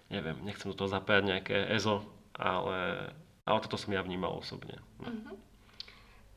neviem, 0.09 0.37
nechcem 0.45 0.73
do 0.73 0.77
toho 0.77 0.89
zapájať 0.89 1.25
nejaké 1.37 1.57
EZO, 1.77 2.05
ale, 2.33 3.13
ale 3.45 3.59
toto 3.61 3.77
som 3.77 3.93
ja 3.93 4.01
vnímal 4.01 4.41
osobne. 4.41 4.81
Mm-hmm. 5.05 5.50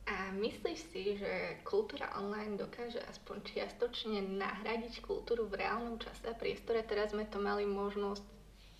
A 0.03 0.35
myslíš 0.35 0.79
si, 0.91 1.15
že 1.15 1.63
kultúra 1.63 2.11
online 2.19 2.59
dokáže 2.59 2.99
aspoň 3.07 3.39
čiastočne 3.47 4.19
nahradiť 4.35 4.99
kultúru 4.99 5.47
v 5.47 5.63
reálnom 5.63 5.95
čase 5.95 6.27
a 6.27 6.35
priestore? 6.35 6.83
Teraz 6.83 7.15
sme 7.15 7.23
to 7.23 7.39
mali 7.39 7.63
možnosť 7.63 8.23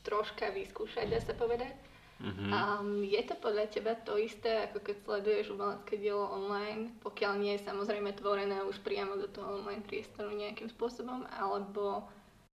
troška 0.03 0.51
vyskúšať, 0.51 1.07
dá 1.07 1.23
sa 1.23 1.31
povedať. 1.31 1.71
Mm-hmm. 2.19 2.49
Um, 2.51 2.89
je 3.03 3.21
to 3.23 3.36
podľa 3.39 3.71
teba 3.71 3.95
to 3.99 4.19
isté, 4.19 4.67
ako 4.67 4.83
keď 4.83 4.95
sleduješ 5.03 5.55
umelecké 5.55 5.95
dielo 5.95 6.27
online, 6.27 6.91
pokiaľ 6.99 7.33
nie 7.39 7.55
je 7.55 7.65
samozrejme 7.67 8.15
tvorené 8.19 8.63
už 8.63 8.83
priamo 8.83 9.15
do 9.15 9.27
toho 9.31 9.63
online 9.63 9.83
priestoru 9.83 10.31
nejakým 10.31 10.67
spôsobom, 10.71 11.23
alebo 11.39 12.07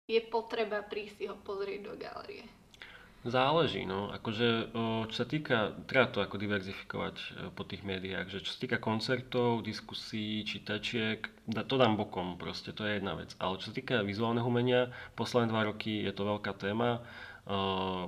je 0.10 0.22
potreba 0.26 0.82
prísť 0.86 1.16
si 1.18 1.26
ho 1.30 1.38
pozrieť 1.38 1.82
do 1.86 1.94
galerie? 1.98 2.46
Záleží, 3.26 3.90
no. 3.90 4.14
Akože, 4.14 4.70
čo 5.10 5.16
sa 5.18 5.26
týka, 5.26 5.74
treba 5.90 6.06
to 6.14 6.22
ako 6.22 6.38
diverzifikovať 6.38 7.16
e, 7.18 7.28
po 7.58 7.66
tých 7.66 7.82
médiách, 7.82 8.30
že 8.30 8.46
čo 8.46 8.54
sa 8.54 8.62
týka 8.62 8.78
koncertov, 8.78 9.66
diskusí, 9.66 10.46
čítačiek, 10.46 11.26
to 11.66 11.76
dám 11.76 11.98
bokom 11.98 12.38
proste, 12.38 12.70
to 12.70 12.86
je 12.86 13.02
jedna 13.02 13.18
vec. 13.18 13.34
Ale 13.42 13.58
čo 13.58 13.74
sa 13.74 13.82
týka 13.82 14.06
vizuálneho 14.06 14.46
umenia, 14.46 14.94
posledné 15.18 15.50
dva 15.50 15.66
roky 15.66 16.06
je 16.06 16.14
to 16.14 16.22
veľká 16.22 16.54
téma, 16.54 17.02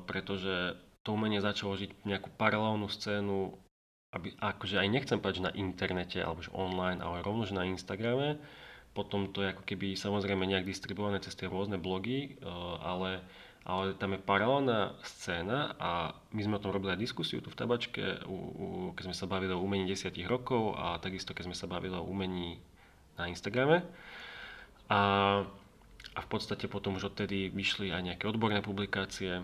pretože 0.05 0.77
to 1.01 1.17
umenie 1.17 1.41
začalo 1.41 1.73
žiť 1.73 2.05
nejakú 2.05 2.29
paralelnú 2.37 2.85
scénu, 2.85 3.57
aby, 4.13 4.37
akože 4.37 4.77
aj 4.77 4.85
nechcem 4.85 5.17
povedať, 5.17 5.49
na 5.49 5.53
internete 5.57 6.21
alebo 6.21 6.45
že 6.45 6.53
online, 6.53 7.01
ale 7.01 7.25
rovno, 7.25 7.41
že 7.41 7.57
na 7.57 7.65
Instagrame. 7.65 8.37
Potom 8.93 9.33
to 9.33 9.41
je 9.41 9.53
ako 9.53 9.65
keby 9.65 9.97
samozrejme 9.97 10.45
nejak 10.45 10.65
distribuované 10.65 11.21
cez 11.21 11.33
tie 11.37 11.49
rôzne 11.49 11.77
blogy, 11.81 12.37
ale 12.81 13.21
ale 13.67 13.99
tam 13.99 14.15
je 14.15 14.23
paralelná 14.23 14.95
scéna 15.03 15.75
a 15.75 16.15
my 16.31 16.39
sme 16.39 16.55
o 16.55 16.63
tom 16.63 16.71
robili 16.71 16.95
aj 16.95 17.03
diskusiu 17.03 17.43
tu 17.43 17.51
v 17.51 17.59
tabačke, 17.59 18.23
u, 18.23 18.37
u, 18.39 18.65
keď 18.95 19.11
sme 19.11 19.15
sa 19.19 19.27
bavili 19.27 19.51
o 19.51 19.59
umení 19.59 19.83
10 19.91 20.15
rokov 20.23 20.71
a 20.79 20.95
takisto 21.03 21.35
keď 21.35 21.51
sme 21.51 21.57
sa 21.59 21.67
bavili 21.67 21.91
o 21.91 22.07
umení 22.07 22.63
na 23.19 23.27
Instagrame. 23.27 23.83
A, 24.87 24.99
a 26.15 26.19
v 26.23 26.27
podstate 26.31 26.71
potom 26.71 26.95
už 26.95 27.11
odtedy 27.11 27.51
vyšli 27.51 27.91
aj 27.91 28.01
nejaké 28.07 28.23
odborné 28.23 28.63
publikácie, 28.63 29.43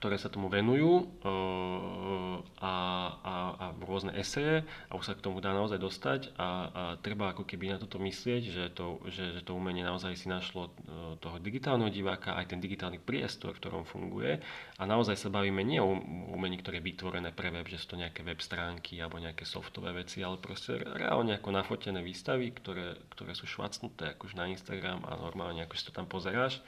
ktoré 0.00 0.16
sa 0.16 0.32
tomu 0.32 0.48
venujú 0.48 1.04
eh, 1.04 2.36
a, 2.64 2.74
a, 3.20 3.34
a 3.52 3.64
rôzne 3.84 4.16
eseje 4.16 4.64
a 4.88 4.96
už 4.96 5.04
sa 5.04 5.12
k 5.12 5.20
tomu 5.20 5.44
dá 5.44 5.52
naozaj 5.52 5.76
dostať 5.76 6.20
a, 6.40 6.48
a 6.72 6.82
treba 7.04 7.36
ako 7.36 7.44
keby 7.44 7.76
na 7.76 7.78
toto 7.78 8.00
myslieť, 8.00 8.42
že 8.48 8.64
to, 8.72 9.04
že, 9.12 9.36
že 9.36 9.40
to 9.44 9.52
umenie 9.52 9.84
naozaj 9.84 10.16
si 10.16 10.32
našlo 10.32 10.72
eh, 10.72 11.20
toho 11.20 11.36
digitálneho 11.36 11.92
diváka, 11.92 12.40
aj 12.40 12.56
ten 12.56 12.64
digitálny 12.64 12.96
priestor, 12.96 13.52
v 13.52 13.60
ktorom 13.60 13.84
funguje. 13.84 14.40
A 14.80 14.82
naozaj 14.88 15.20
sa 15.20 15.28
bavíme 15.28 15.60
nie 15.60 15.76
o 15.84 15.92
umení, 16.32 16.56
ktoré 16.64 16.80
je 16.80 16.88
vytvorené 16.88 17.36
pre 17.36 17.52
web, 17.52 17.68
že 17.68 17.76
sú 17.76 17.92
to 17.92 18.00
nejaké 18.00 18.24
web 18.24 18.40
stránky 18.40 18.96
alebo 19.04 19.20
nejaké 19.20 19.44
softové 19.44 19.92
veci, 19.92 20.24
ale 20.24 20.40
proste 20.40 20.80
reálne 20.80 21.36
ako 21.36 21.52
nafotené 21.52 22.00
výstavy, 22.00 22.56
ktoré, 22.56 22.96
ktoré 23.12 23.36
sú 23.36 23.44
švacnuté 23.44 24.16
akož 24.16 24.32
na 24.32 24.48
Instagram 24.48 25.04
a 25.04 25.20
normálne 25.20 25.60
ako 25.68 25.76
si 25.76 25.84
to 25.84 25.92
tam 25.92 26.08
pozeráš. 26.08 26.64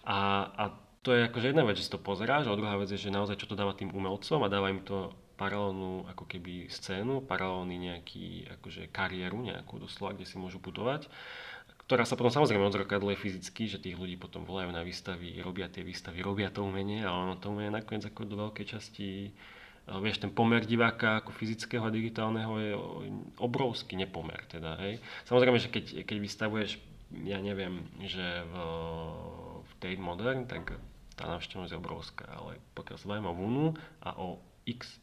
A, 0.00 0.48
a 0.56 0.64
to 1.00 1.16
je 1.16 1.26
akože 1.32 1.50
jedna 1.52 1.64
vec, 1.64 1.80
že 1.80 1.88
si 1.88 1.92
to 1.92 2.00
pozeráš, 2.00 2.48
a 2.48 2.58
druhá 2.58 2.76
vec 2.76 2.92
je, 2.92 3.00
že 3.00 3.14
naozaj 3.14 3.40
čo 3.40 3.48
to 3.48 3.56
dáva 3.56 3.72
tým 3.72 3.92
umelcom 3.92 4.44
a 4.44 4.52
dáva 4.52 4.68
im 4.68 4.84
to 4.84 5.12
paralelnú 5.40 6.04
ako 6.12 6.28
keby 6.28 6.68
scénu, 6.68 7.24
paralelný 7.24 7.88
nejaký 7.88 8.52
akože 8.60 8.92
kariéru 8.92 9.40
nejakú 9.40 9.80
doslova, 9.80 10.12
kde 10.12 10.28
si 10.28 10.36
môžu 10.36 10.60
budovať 10.60 11.08
ktorá 11.90 12.06
sa 12.06 12.14
potom 12.14 12.30
samozrejme 12.30 12.70
odzrkadluje 12.70 13.18
fyzicky, 13.18 13.66
že 13.66 13.82
tých 13.82 13.98
ľudí 13.98 14.14
potom 14.14 14.46
volajú 14.46 14.70
na 14.70 14.86
výstavy, 14.86 15.42
robia 15.42 15.66
tie 15.66 15.82
výstavy, 15.82 16.22
robia 16.22 16.46
to 16.46 16.62
umenie 16.62 17.02
a 17.02 17.10
ono 17.10 17.34
to 17.34 17.50
umenie 17.50 17.74
nakoniec 17.74 18.06
ako 18.06 18.30
do 18.30 18.38
veľkej 18.46 18.78
časti 18.78 19.34
vieš, 19.98 20.22
ten 20.22 20.30
pomer 20.30 20.62
diváka 20.62 21.18
ako 21.18 21.34
fyzického 21.34 21.82
a 21.82 21.90
digitálneho 21.90 22.52
je 22.62 22.72
obrovský 23.42 23.98
nepomer. 23.98 24.38
Teda, 24.46 24.78
hej. 24.86 25.02
Samozrejme, 25.26 25.58
že 25.58 25.66
keď, 25.66 26.06
keď 26.06 26.16
vystavuješ, 26.22 26.78
ja 27.26 27.42
neviem, 27.42 27.82
že 28.06 28.22
v, 28.22 28.54
v 29.66 29.70
Tate 29.82 29.98
Modern, 29.98 30.46
tak 30.46 30.78
tá 31.20 31.28
návštevnosť 31.28 31.76
je 31.76 31.80
obrovská, 31.84 32.26
ale 32.32 32.56
pokiaľ 32.72 32.96
sa 32.96 33.10
bavíme 33.12 33.28
o 33.28 33.36
Vunu 33.36 33.66
a 34.00 34.16
o 34.16 34.40
X 34.64 34.96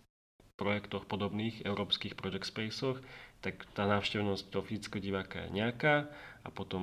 projektoch 0.58 1.06
podobných 1.06 1.62
európskych 1.62 2.18
project 2.18 2.50
spaceoch, 2.50 2.98
tak 3.46 3.62
tá 3.78 3.86
návštevnosť 3.86 4.50
toho 4.50 4.66
fyzického 4.66 4.98
diváka 4.98 5.46
je 5.46 5.54
nejaká 5.54 6.10
a 6.42 6.50
potom, 6.50 6.82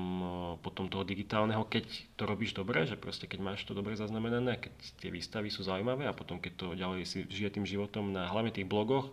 potom 0.62 0.86
toho 0.86 1.02
digitálneho, 1.02 1.66
keď 1.66 1.82
to 2.14 2.22
robíš 2.30 2.54
dobre, 2.54 2.86
že 2.86 2.94
proste 2.94 3.26
keď 3.26 3.42
máš 3.42 3.66
to 3.66 3.74
dobre 3.74 3.98
zaznamenané, 3.98 4.62
keď 4.62 4.70
tie 5.02 5.10
výstavy 5.10 5.50
sú 5.50 5.66
zaujímavé 5.66 6.06
a 6.06 6.14
potom 6.14 6.38
keď 6.38 6.52
to 6.54 6.66
ďalej 6.78 7.02
si 7.02 7.18
žije 7.26 7.58
tým 7.58 7.66
životom 7.66 8.14
na 8.14 8.30
hlavne 8.30 8.54
tých 8.54 8.70
blogoch 8.70 9.10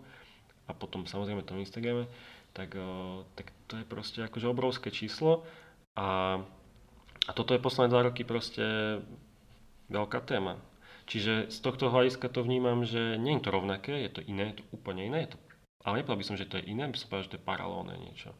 a 0.70 0.72
potom 0.76 1.02
samozrejme 1.02 1.42
tom 1.42 1.58
Instagrame, 1.58 2.06
tak, 2.54 2.78
tak 3.34 3.50
to 3.66 3.82
je 3.82 3.84
proste 3.90 4.22
akože 4.22 4.46
obrovské 4.46 4.94
číslo 4.94 5.42
a, 5.98 6.38
a 7.26 7.30
toto 7.34 7.58
je 7.58 7.64
posledné 7.64 7.90
dva 7.90 8.06
roky 8.06 8.22
proste 8.22 8.62
veľká 9.92 10.24
téma. 10.24 10.56
Čiže 11.06 11.52
z 11.52 11.58
tohto 11.60 11.92
hľadiska 11.92 12.32
to 12.32 12.40
vnímam, 12.46 12.88
že 12.88 13.20
nie 13.20 13.36
je 13.36 13.44
to 13.44 13.50
rovnaké, 13.52 14.06
je 14.06 14.10
to 14.16 14.20
iné, 14.24 14.54
je 14.54 14.62
to 14.62 14.64
úplne 14.72 15.02
iné. 15.04 15.28
Je 15.28 15.36
to, 15.36 15.38
ale 15.84 16.00
nepovedal 16.00 16.20
by 16.22 16.26
som, 16.26 16.36
že 16.38 16.48
to 16.48 16.58
je 16.58 16.68
iné, 16.70 16.88
by 16.88 16.96
som 16.98 17.10
povedal, 17.10 17.26
že 17.26 17.32
to 17.34 17.38
je 17.38 17.48
paralelné 17.48 17.94
niečo. 18.00 18.30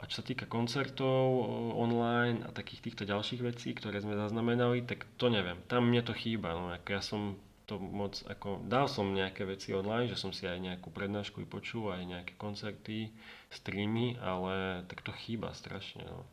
A 0.00 0.08
čo 0.08 0.18
sa 0.18 0.24
týka 0.26 0.48
koncertov 0.48 1.46
online 1.78 2.42
a 2.42 2.50
takých 2.50 2.90
týchto 2.90 3.04
ďalších 3.06 3.44
vecí, 3.44 3.70
ktoré 3.76 4.02
sme 4.02 4.18
zaznamenali, 4.18 4.82
tak 4.82 5.06
to 5.20 5.30
neviem. 5.30 5.60
Tam 5.68 5.86
mne 5.86 6.02
to 6.02 6.16
chýba. 6.16 6.56
No, 6.56 6.72
ako 6.74 6.88
ja 6.90 7.02
som 7.04 7.38
to 7.70 7.78
moc, 7.78 8.18
ako, 8.26 8.66
dal 8.66 8.90
som 8.90 9.14
nejaké 9.14 9.46
veci 9.46 9.70
online, 9.70 10.10
že 10.10 10.18
som 10.18 10.34
si 10.34 10.48
aj 10.48 10.58
nejakú 10.58 10.90
prednášku 10.90 11.46
vypočul, 11.46 11.94
aj 11.94 12.02
nejaké 12.04 12.32
koncerty, 12.34 13.14
streamy, 13.54 14.18
ale 14.18 14.82
tak 14.90 15.06
to 15.06 15.14
chýba 15.14 15.54
strašne. 15.54 16.02
No. 16.02 16.26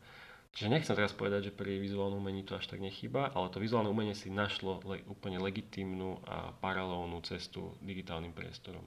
Čiže 0.50 0.72
nechcem 0.72 0.98
teraz 0.98 1.14
povedať, 1.14 1.50
že 1.50 1.56
pri 1.56 1.78
vizuálnom 1.78 2.18
umení 2.18 2.42
to 2.42 2.58
až 2.58 2.66
tak 2.66 2.82
nechýba, 2.82 3.30
ale 3.30 3.54
to 3.54 3.62
vizuálne 3.62 3.86
umenie 3.86 4.18
si 4.18 4.34
našlo 4.34 4.82
le, 4.82 4.98
úplne 5.06 5.38
legitímnu 5.38 6.18
a 6.26 6.50
paralelnú 6.58 7.22
cestu 7.22 7.70
digitálnym 7.78 8.34
priestorom. 8.34 8.82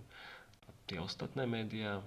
A 0.67 0.69
tie 0.85 0.99
ostatné 0.99 1.47
médiá, 1.47 2.03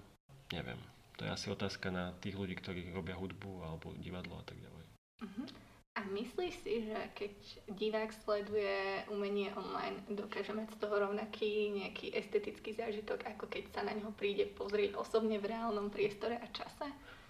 neviem. 0.52 0.76
To 1.16 1.24
je 1.24 1.32
asi 1.32 1.48
otázka 1.48 1.88
na 1.88 2.12
tých 2.20 2.36
ľudí, 2.36 2.52
ktorí 2.60 2.92
robia 2.92 3.16
hudbu 3.16 3.64
alebo 3.64 3.96
divadlo 3.96 4.36
a 4.36 4.44
tak 4.44 4.60
ďalej. 4.60 4.84
Uh-huh. 5.24 5.48
A 5.96 6.04
myslíš 6.12 6.54
si, 6.60 6.74
že 6.84 6.98
keď 7.16 7.32
divák 7.72 8.12
sleduje 8.12 9.08
umenie 9.08 9.48
online, 9.56 10.04
dokáže 10.12 10.52
mať 10.52 10.76
z 10.76 10.80
toho 10.84 11.08
rovnaký 11.08 11.72
nejaký 11.72 12.12
estetický 12.12 12.76
zážitok, 12.76 13.24
ako 13.24 13.48
keď 13.48 13.64
sa 13.72 13.80
na 13.80 13.96
neho 13.96 14.12
príde 14.12 14.44
pozrieť 14.52 15.00
osobne 15.00 15.40
v 15.40 15.56
reálnom 15.56 15.88
priestore 15.88 16.36
a 16.36 16.46
čase? 16.52 16.84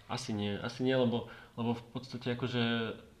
Asi 0.07 0.31
nie, 0.31 0.55
asi 0.63 0.87
nie, 0.87 0.95
lebo, 0.95 1.27
lebo 1.59 1.75
v 1.75 1.83
podstate 1.91 2.31
akože 2.31 2.63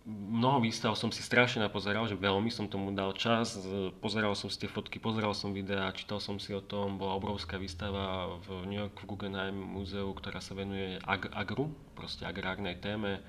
mnoho 0.07 0.63
výstav 0.63 0.95
som 0.95 1.11
si 1.11 1.19
strašne 1.19 1.59
napozeral, 1.59 2.07
že 2.07 2.15
veľmi 2.15 2.47
som 2.47 2.71
tomu 2.71 2.95
dal 2.95 3.11
čas, 3.11 3.59
pozeral 3.99 4.39
som 4.39 4.47
si 4.47 4.63
tie 4.63 4.71
fotky, 4.71 5.03
pozeral 5.03 5.35
som 5.35 5.51
videá, 5.51 5.91
čítal 5.91 6.23
som 6.23 6.39
si 6.39 6.55
o 6.55 6.63
tom, 6.63 6.95
bola 6.95 7.19
obrovská 7.19 7.59
výstava 7.59 8.39
v 8.47 8.71
New 8.71 8.79
York 8.79 9.03
v 9.03 9.07
Guggenheim 9.11 9.59
múzeu, 9.59 10.07
ktorá 10.15 10.39
sa 10.39 10.55
venuje 10.55 10.95
ag- 11.03 11.27
agru, 11.35 11.75
proste 11.91 12.23
agrárnej 12.23 12.79
téme. 12.79 13.19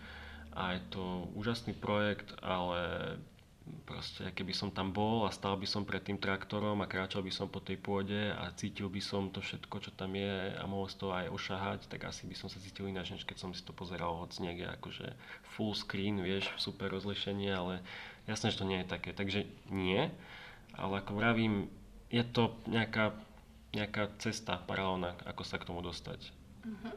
A 0.55 0.79
je 0.79 0.83
to 0.95 1.03
úžasný 1.35 1.75
projekt, 1.75 2.31
ale 2.39 2.79
proste 3.89 4.31
keby 4.35 4.53
som 4.53 4.69
tam 4.69 4.93
bol 4.93 5.25
a 5.25 5.33
stal 5.33 5.57
by 5.57 5.65
som 5.65 5.87
pred 5.87 6.05
tým 6.05 6.21
traktorom 6.21 6.81
a 6.85 6.91
kráčal 6.91 7.25
by 7.25 7.33
som 7.33 7.49
po 7.49 7.63
tej 7.63 7.81
pôde 7.81 8.31
a 8.33 8.49
cítil 8.53 8.93
by 8.93 9.01
som 9.01 9.33
to 9.33 9.41
všetko, 9.41 9.77
čo 9.81 9.91
tam 9.97 10.13
je 10.15 10.53
a 10.57 10.63
mohol 10.69 10.91
z 10.91 10.97
toho 11.01 11.13
aj 11.17 11.33
ošahať, 11.33 11.81
tak 11.89 12.09
asi 12.09 12.29
by 12.29 12.37
som 12.37 12.49
sa 12.53 12.61
cítil 12.61 12.89
ináč, 12.89 13.13
než 13.13 13.25
keď 13.25 13.39
som 13.41 13.51
si 13.53 13.65
to 13.65 13.73
pozeral 13.77 14.21
hoď 14.21 14.41
niekde 14.45 14.67
akože 14.81 15.07
full 15.57 15.73
screen, 15.73 16.21
vieš, 16.21 16.49
super 16.61 16.93
rozlišenie, 16.93 17.51
ale 17.51 17.81
jasné, 18.29 18.53
že 18.53 18.61
to 18.61 18.69
nie 18.69 18.81
je 18.85 18.93
také. 18.93 19.11
Takže 19.17 19.49
nie, 19.73 20.13
ale 20.79 20.95
ako 21.03 21.19
vravím, 21.19 21.67
je 22.09 22.25
to 22.25 22.57
nejaká, 22.71 23.13
nejaká 23.75 24.13
cesta 24.23 24.61
paralelná, 24.65 25.19
ako 25.29 25.43
sa 25.45 25.61
k 25.61 25.67
tomu 25.69 25.85
dostať. 25.85 26.33
Uh-huh. 26.65 26.95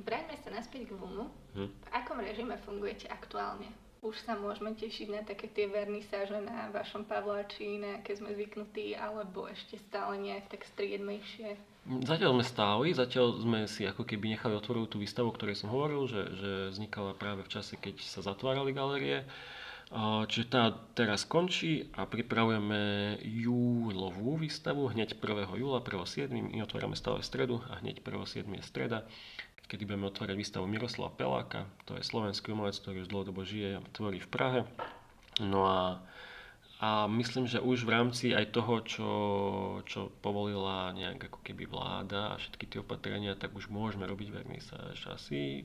Vráťme 0.00 0.36
sa 0.40 0.48
naspäť 0.54 0.88
k 0.88 0.96
VUMu. 0.96 1.28
Uh-huh. 1.28 1.68
V 1.68 1.88
akom 1.92 2.22
režime 2.22 2.56
fungujete 2.64 3.10
aktuálne? 3.10 3.68
Už 4.00 4.16
sa 4.24 4.32
môžeme 4.32 4.72
tešiť 4.72 5.08
na 5.12 5.20
také 5.20 5.52
tie 5.52 5.68
vernisáže 5.68 6.40
na 6.40 6.72
vašom 6.72 7.04
Pavláči, 7.04 7.76
na 7.76 8.00
aké 8.00 8.16
sme 8.16 8.32
zvyknutí, 8.32 8.96
alebo 8.96 9.44
ešte 9.44 9.76
stále 9.76 10.16
nejak 10.16 10.48
tak 10.48 10.64
striedmejšie? 10.64 11.60
Zatiaľ 12.04 12.40
sme 12.40 12.44
stáli, 12.44 12.88
zatiaľ 12.96 13.26
sme 13.40 13.58
si 13.68 13.84
ako 13.84 14.04
keby 14.04 14.36
nechali 14.36 14.56
otvoriť 14.56 14.88
tú 14.88 15.00
výstavu, 15.00 15.32
o 15.32 15.36
ktorej 15.36 15.56
som 15.56 15.72
hovoril, 15.72 16.08
že, 16.08 16.22
že 16.32 16.50
vznikala 16.76 17.16
práve 17.16 17.44
v 17.44 17.52
čase, 17.52 17.76
keď 17.76 18.00
sa 18.00 18.20
zatvárali 18.24 18.72
galerie. 18.72 19.24
Čiže 20.30 20.46
tá 20.46 20.70
teraz 20.94 21.26
končí 21.26 21.90
a 21.98 22.06
pripravujeme 22.06 23.18
júlovú 23.26 24.38
výstavu 24.38 24.86
hneď 24.94 25.18
1. 25.18 25.50
júla, 25.58 25.82
1.7. 25.82 26.30
My 26.30 26.62
otvárame 26.62 26.94
stále 26.94 27.26
stredu 27.26 27.58
a 27.66 27.82
hneď 27.82 27.98
1.7. 27.98 28.46
je 28.54 28.62
streda 28.62 29.02
kedy 29.70 29.86
budeme 29.86 30.10
otvárať 30.10 30.34
výstavu 30.34 30.66
Miroslava 30.66 31.14
Peláka. 31.14 31.70
To 31.86 31.94
je 31.94 32.02
slovenský 32.02 32.50
umelec, 32.50 32.74
ktorý 32.82 33.06
už 33.06 33.12
dlhodobo 33.14 33.46
žije 33.46 33.78
a 33.78 33.86
tvorí 33.94 34.18
v 34.18 34.26
Prahe. 34.26 34.60
No 35.38 35.70
a, 35.70 36.02
a 36.82 37.06
myslím, 37.06 37.46
že 37.46 37.62
už 37.62 37.86
v 37.86 37.94
rámci 37.94 38.34
aj 38.34 38.50
toho, 38.50 38.82
čo, 38.82 39.10
čo 39.86 40.10
povolila 40.18 40.90
nejak 40.90 41.30
ako 41.30 41.38
keby 41.46 41.70
vláda 41.70 42.34
a 42.34 42.40
všetky 42.42 42.66
tie 42.66 42.82
opatrenia, 42.82 43.38
tak 43.38 43.54
už 43.54 43.70
môžeme 43.70 44.10
robiť 44.10 44.28
vernisáž 44.34 45.06
asi 45.06 45.62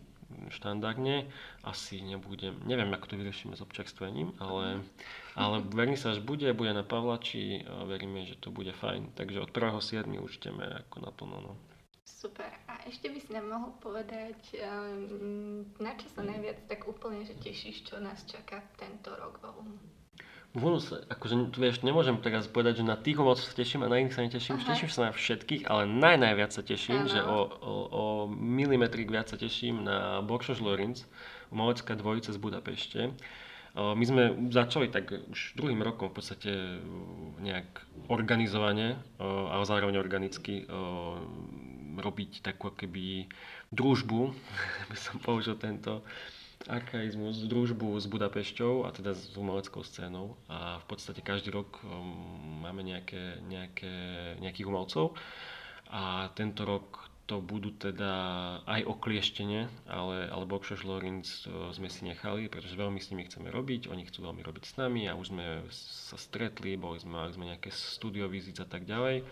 štandardne. 0.53 1.25
Asi 1.65 1.97
nebudem, 2.05 2.61
neviem, 2.69 2.93
ako 2.93 3.09
to 3.09 3.15
vyriešime 3.17 3.57
s 3.57 3.65
občerstvením, 3.65 4.37
ale, 4.37 4.85
ale 5.33 5.65
vernisáž 5.65 6.21
bude, 6.21 6.45
bude 6.53 6.77
na 6.77 6.85
Pavlači 6.85 7.65
a 7.65 7.89
veríme, 7.89 8.21
že 8.29 8.37
to 8.37 8.53
bude 8.53 8.69
fajn. 8.69 9.17
Takže 9.17 9.41
od 9.41 9.49
1.7. 9.49 10.05
už 10.21 10.37
ideme 10.37 10.65
ako 10.85 10.97
naplno. 11.09 11.37
No. 11.41 11.53
Super. 12.25 12.49
A 12.65 12.81
ešte 12.89 13.13
by 13.13 13.19
si 13.21 13.29
nám 13.37 13.53
mohol 13.53 13.71
povedať, 13.77 14.57
ehm, 14.57 15.77
na 15.77 15.93
čo 15.93 16.09
sa 16.09 16.25
najviac 16.25 16.65
tak 16.65 16.89
úplne 16.89 17.21
že 17.21 17.37
tešíš, 17.37 17.85
čo 17.85 18.01
nás 18.01 18.25
čaká 18.25 18.65
tento 18.81 19.13
rok 19.13 19.37
vo 20.55 20.79
sa, 20.79 21.03
akože 21.11 21.51
tu 21.51 21.59
vieš, 21.59 21.83
nemôžem 21.83 22.15
teraz 22.23 22.47
povedať, 22.47 22.79
že 22.79 22.87
na 22.87 22.95
tých 22.95 23.19
moc 23.19 23.35
sa 23.35 23.51
teším 23.51 23.83
a 23.83 23.91
na 23.91 23.99
iných 23.99 24.15
sa 24.15 24.23
neteším. 24.23 24.55
Aha. 24.55 24.71
Teším 24.71 24.87
sa 24.87 25.01
na 25.05 25.11
všetkých, 25.11 25.67
ale 25.67 25.83
naj, 25.83 26.15
najviac 26.15 26.55
sa 26.55 26.63
teším, 26.63 27.03
ano. 27.03 27.11
že 27.11 27.19
o, 27.19 27.39
o, 27.43 27.73
o 27.91 28.03
milimetrik 28.31 29.11
viac 29.11 29.27
sa 29.27 29.35
teším 29.35 29.83
na 29.83 30.23
Boršoš 30.23 30.63
Lorenz, 30.63 31.03
umelecká 31.51 31.99
dvojica 31.99 32.31
z 32.31 32.39
Budapešte. 32.39 33.01
My 33.75 34.05
sme 34.07 34.31
začali 34.55 34.87
tak 34.87 35.11
už 35.11 35.59
druhým 35.59 35.83
rokom 35.83 36.07
v 36.07 36.23
podstate 36.23 36.79
nejak 37.43 37.67
organizovane, 38.07 38.95
ale 39.19 39.63
zároveň 39.67 39.99
organicky 39.99 40.63
robiť 41.97 42.45
takú 42.45 42.71
keby 42.71 43.29
družbu, 43.71 44.21
by 44.91 44.97
som 44.97 45.17
použil 45.19 45.55
tento 45.55 46.03
archaizmus, 46.65 47.45
družbu 47.45 47.99
s 47.99 48.09
Budapešťou 48.09 48.87
a 48.87 48.89
teda 48.89 49.13
s 49.13 49.35
umeleckou 49.37 49.85
scénou 49.85 50.39
a 50.49 50.81
v 50.81 50.85
podstate 50.87 51.21
každý 51.21 51.53
rok 51.53 51.83
um, 51.83 52.63
máme 52.63 52.81
nejaké, 52.81 53.43
nejaké, 53.45 53.93
nejakých 54.41 54.65
umelcov 54.65 55.13
a 55.91 56.33
tento 56.33 56.65
rok 56.65 57.05
to 57.25 57.41
budú 57.41 57.73
teda 57.73 58.13
aj 58.69 58.85
oklieštenie, 58.85 59.65
ale, 59.89 60.29
ale 60.29 60.45
Bokšoš 60.45 60.85
Lorenz 60.85 61.49
sme 61.73 61.89
si 61.89 62.05
nechali, 62.05 62.45
pretože 62.45 62.77
veľmi 62.77 63.01
s 63.01 63.09
nimi 63.09 63.25
chceme 63.25 63.49
robiť, 63.49 63.89
oni 63.89 64.05
chcú 64.05 64.29
veľmi 64.29 64.45
robiť 64.45 64.63
s 64.69 64.73
nami 64.77 65.09
a 65.09 65.17
už 65.17 65.33
sme 65.33 65.65
sa 65.73 66.21
stretli, 66.21 66.77
boli 66.77 67.01
sme, 67.01 67.17
mali 67.17 67.33
sme 67.33 67.49
nejaké 67.49 67.73
studiovizit 67.73 68.61
a 68.61 68.69
tak 68.69 68.85
ďalej. 68.85 69.25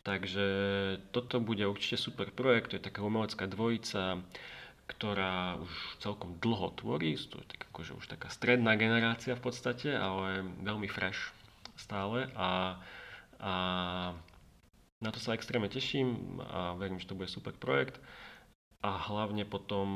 Takže 0.00 0.46
toto 1.12 1.44
bude 1.44 1.68
určite 1.68 2.00
super 2.00 2.32
projekt, 2.32 2.72
to 2.72 2.76
je 2.80 2.88
taká 2.88 3.04
umelecká 3.04 3.44
dvojica, 3.44 4.24
ktorá 4.88 5.60
už 5.60 5.72
celkom 6.00 6.40
dlho 6.40 6.72
tvorí, 6.74 7.14
to 7.14 7.36
je 7.38 7.46
tak 7.46 7.68
akože 7.70 7.92
už 7.94 8.06
taká 8.08 8.32
stredná 8.32 8.74
generácia 8.80 9.36
v 9.36 9.44
podstate, 9.44 9.92
ale 9.92 10.42
veľmi 10.64 10.88
fresh 10.88 11.36
stále 11.76 12.32
a, 12.32 12.80
a 13.38 13.52
na 15.00 15.10
to 15.12 15.20
sa 15.20 15.36
extrémne 15.36 15.68
teším 15.68 16.40
a 16.44 16.76
verím, 16.76 17.00
že 17.00 17.08
to 17.08 17.16
bude 17.16 17.28
super 17.28 17.56
projekt. 17.56 18.00
A 18.80 18.96
hlavne 18.96 19.44
potom 19.44 19.88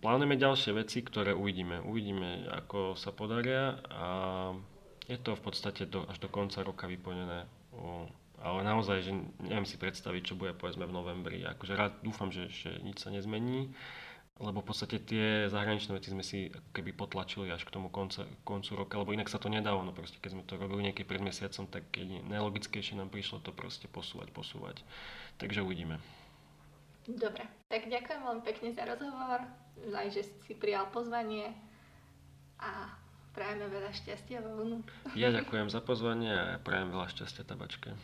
plánujeme 0.00 0.40
ďalšie 0.40 0.72
veci, 0.72 1.04
ktoré 1.04 1.36
uvidíme. 1.36 1.84
Uvidíme, 1.84 2.48
ako 2.48 2.96
sa 2.96 3.12
podaria 3.12 3.76
a 3.92 4.06
je 5.04 5.20
to 5.20 5.36
v 5.36 5.42
podstate 5.44 5.84
do, 5.84 6.08
až 6.08 6.16
do 6.16 6.32
konca 6.32 6.64
roka 6.64 6.88
vyplnené. 6.88 7.44
Ale 8.42 8.66
naozaj, 8.66 9.06
že 9.06 9.12
neviem 9.38 9.62
si 9.62 9.78
predstaviť, 9.78 10.22
čo 10.26 10.34
bude 10.34 10.50
povedzme 10.58 10.82
v 10.82 10.96
novembri. 10.98 11.38
Akože 11.46 11.78
rád 11.78 11.94
dúfam, 12.02 12.34
že, 12.34 12.50
že 12.50 12.82
nič 12.82 12.98
sa 12.98 13.14
nezmení 13.14 13.70
lebo 14.42 14.58
v 14.58 14.68
podstate 14.74 14.98
tie 14.98 15.46
zahraničné 15.46 15.94
veci 15.94 16.10
sme 16.10 16.26
si 16.26 16.50
keby 16.74 16.96
potlačili 16.96 17.52
až 17.54 17.62
k 17.62 17.74
tomu 17.78 17.92
konca, 17.92 18.26
koncu 18.42 18.74
roka, 18.74 18.98
lebo 18.98 19.14
inak 19.14 19.30
sa 19.30 19.38
to 19.38 19.46
nedalo, 19.46 19.86
no 19.86 19.94
proste 19.94 20.18
keď 20.18 20.30
sme 20.34 20.42
to 20.42 20.58
robili 20.58 20.90
niekedy 20.90 21.06
pred 21.06 21.22
mesiacom, 21.22 21.68
tak 21.70 21.86
keď 21.94 22.26
najlogickejšie 22.26 22.98
nám 22.98 23.12
prišlo 23.12 23.38
to 23.44 23.54
proste 23.54 23.86
posúvať, 23.92 24.34
posúvať. 24.34 24.82
Takže 25.38 25.62
uvidíme. 25.62 26.02
Dobre, 27.06 27.46
tak 27.70 27.86
ďakujem 27.86 28.20
veľmi 28.22 28.42
pekne 28.42 28.68
za 28.74 28.82
rozhovor, 28.82 29.46
aj 29.94 30.06
že 30.10 30.22
si 30.46 30.54
prijal 30.58 30.90
pozvanie 30.90 31.54
a 32.58 32.90
prajeme 33.34 33.70
veľa 33.70 33.90
šťastia 33.94 34.42
vo 34.42 34.58
vlnu. 34.58 34.78
Ja 35.14 35.30
ďakujem 35.38 35.70
za 35.70 35.82
pozvanie 35.84 36.30
a 36.30 36.42
prajem 36.62 36.90
veľa 36.90 37.10
šťastia 37.14 37.46
tabačke. 37.46 37.94